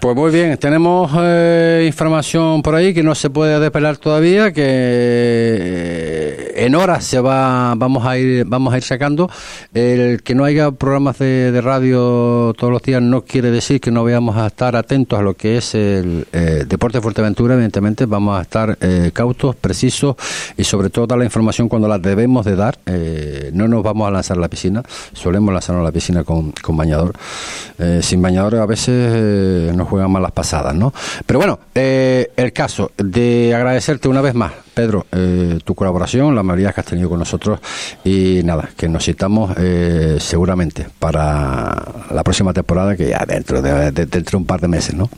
[0.00, 4.62] Pues muy bien, tenemos eh, información por ahí que no se puede despelar todavía, que
[4.64, 9.30] eh, en horas se va, vamos a ir, vamos a ir sacando.
[9.74, 13.90] El que no haya programas de, de radio todos los días no quiere decir que
[13.90, 17.54] no vayamos a estar atentos a lo que es el eh, deporte de Fuerteventura.
[17.54, 20.16] Evidentemente vamos a estar eh, cautos, precisos
[20.56, 22.78] y sobre todo dar la información cuando la debemos de dar.
[22.86, 26.52] Eh, no nos vamos a lanzar a la piscina, solemos lanzarnos a la piscina con,
[26.62, 27.12] con bañador.
[27.78, 30.92] Eh, sin bañador a veces eh, nos juegan malas pasadas, ¿no?
[31.26, 36.42] Pero bueno, eh, el caso de agradecerte una vez más, Pedro, eh, tu colaboración, la
[36.42, 37.60] mayoría que has tenido con nosotros
[38.04, 39.52] y nada, que nos citamos
[40.18, 44.68] seguramente para la próxima temporada que ya dentro de, de- dentro de un par de
[44.68, 45.08] meses, ¿no?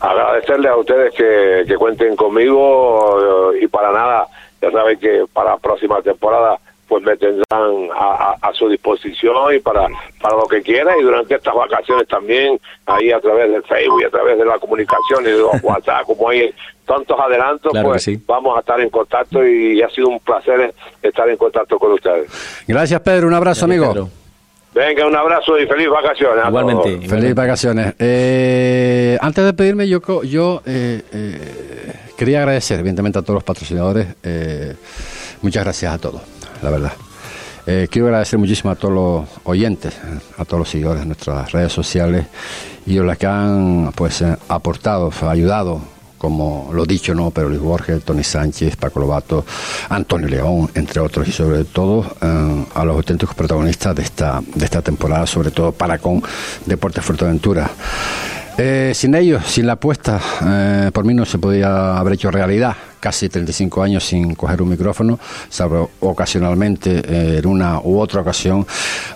[0.00, 4.26] agradecerles a ustedes que, que cuenten conmigo y para nada,
[4.60, 6.58] ya saben que para la próxima temporada
[6.88, 9.86] pues me tendrán a, a- a su disposición y para,
[10.20, 14.04] para lo que quiera y durante estas vacaciones también ahí a través del Facebook y
[14.04, 16.52] a través de la comunicación y de los WhatsApp como hay
[16.86, 18.20] tantos adelantos Claro pues sí.
[18.26, 20.72] vamos a estar en contacto y ha sido un placer
[21.02, 22.30] estar en contacto con ustedes.
[22.68, 24.08] Gracias, Pedro, un abrazo, amigo.
[24.72, 26.44] Venga, un abrazo y feliz vacaciones.
[26.44, 27.06] todos.
[27.08, 27.94] Feliz vacaciones.
[27.98, 33.44] Eh, antes de pedirme, yo, co- yo eh, eh, quería agradecer, evidentemente, a todos los
[33.44, 34.06] patrocinadores.
[34.22, 34.74] eh,
[35.42, 36.20] muchas gracias a todos,
[36.62, 36.92] la verdad.
[37.68, 39.92] Eh, quiero agradecer muchísimo a todos los oyentes,
[40.38, 42.26] a todos los seguidores de nuestras redes sociales
[42.86, 45.80] y a los que han pues eh, aportado, ayudado,
[46.16, 47.32] como lo dicho, ¿no?
[47.32, 49.44] Pero Luis Borges, Tony Sánchez, Paco Lobato,
[49.88, 54.64] Antonio León, entre otros, y sobre todo eh, a los auténticos protagonistas de esta, de
[54.64, 56.22] esta temporada, sobre todo para con
[56.66, 57.68] Deportes Fuerteventura.
[58.94, 60.18] Sin ellos, sin la apuesta,
[60.90, 62.74] por mí no se podía haber hecho realidad.
[63.06, 68.66] Casi 35 años sin coger un micrófono, salvo ocasionalmente eh, en una u otra ocasión.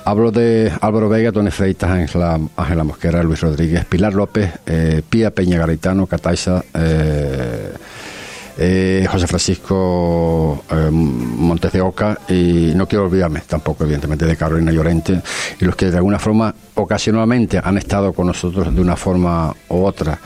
[0.04, 5.32] Hablo de Álvaro Vega, Tony Freitas, Ángela, Ángela Mosquera, Luis Rodríguez, Pilar López, eh, Pía
[5.32, 7.72] Peña Garitano, Cataiza, eh,
[8.58, 14.72] eh, José Francisco eh, Montes de Oca y no quiero olvidarme tampoco evidentemente de Carolina
[14.72, 15.20] Llorente
[15.60, 19.84] y los que de alguna forma ocasionalmente han estado con nosotros de una forma u
[19.84, 20.18] otra.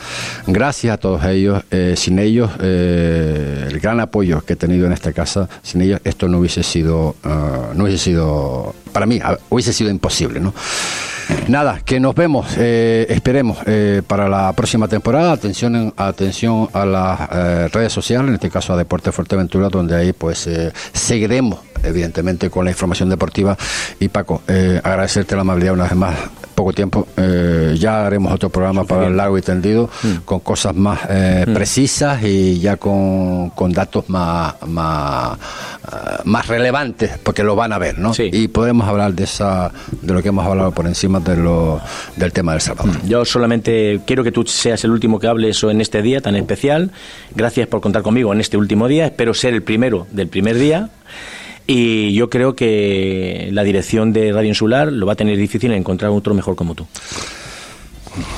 [0.47, 5.13] Gracias a todos ellos, eh, sin ellos el gran apoyo que he tenido en esta
[5.13, 9.19] casa, sin ellos esto no hubiese sido, no hubiese sido, para mí
[9.49, 10.53] hubiese sido imposible, ¿no?
[11.47, 15.31] Nada, que nos vemos, eh, esperemos, eh, para la próxima temporada.
[15.31, 19.95] Atención, en- atención a las eh, redes sociales, en este caso a Deporte Fuerteventura, donde
[19.95, 20.49] ahí pues
[20.93, 23.57] seguiremos, evidentemente, con la información deportiva.
[23.99, 26.15] Y Paco, agradecerte la amabilidad una vez más.
[26.55, 29.89] Poco tiempo, eh, ya haremos otro programa para el largo y tendido,
[30.23, 35.37] con cosas más eh, precisas y ya con, con datos más, más,
[35.83, 38.13] ah, más relevantes, porque lo van a ver, ¿no?
[38.17, 41.81] Y podemos hablar de esa de lo que hemos hablado por encima de lo,
[42.15, 42.95] del tema del Salvador.
[43.05, 46.35] Yo solamente quiero que tú seas el último que hable eso en este día tan
[46.35, 46.91] especial.
[47.35, 49.07] Gracias por contar conmigo en este último día.
[49.07, 50.89] Espero ser el primero del primer día.
[51.67, 56.11] Y yo creo que la dirección de Radio Insular lo va a tener difícil encontrar
[56.11, 56.87] otro mejor como tú.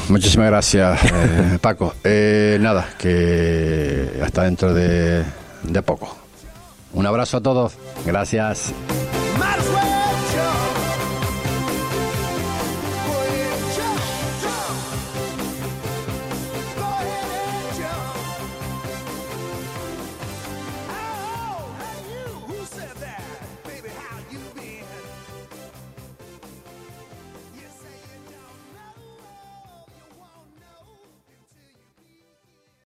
[0.10, 1.94] Muchísimas gracias, eh, Paco.
[2.04, 5.24] Eh, nada, que hasta dentro de,
[5.64, 6.18] de poco.
[6.94, 7.74] Un abrazo a todos.
[8.06, 8.74] Gracias.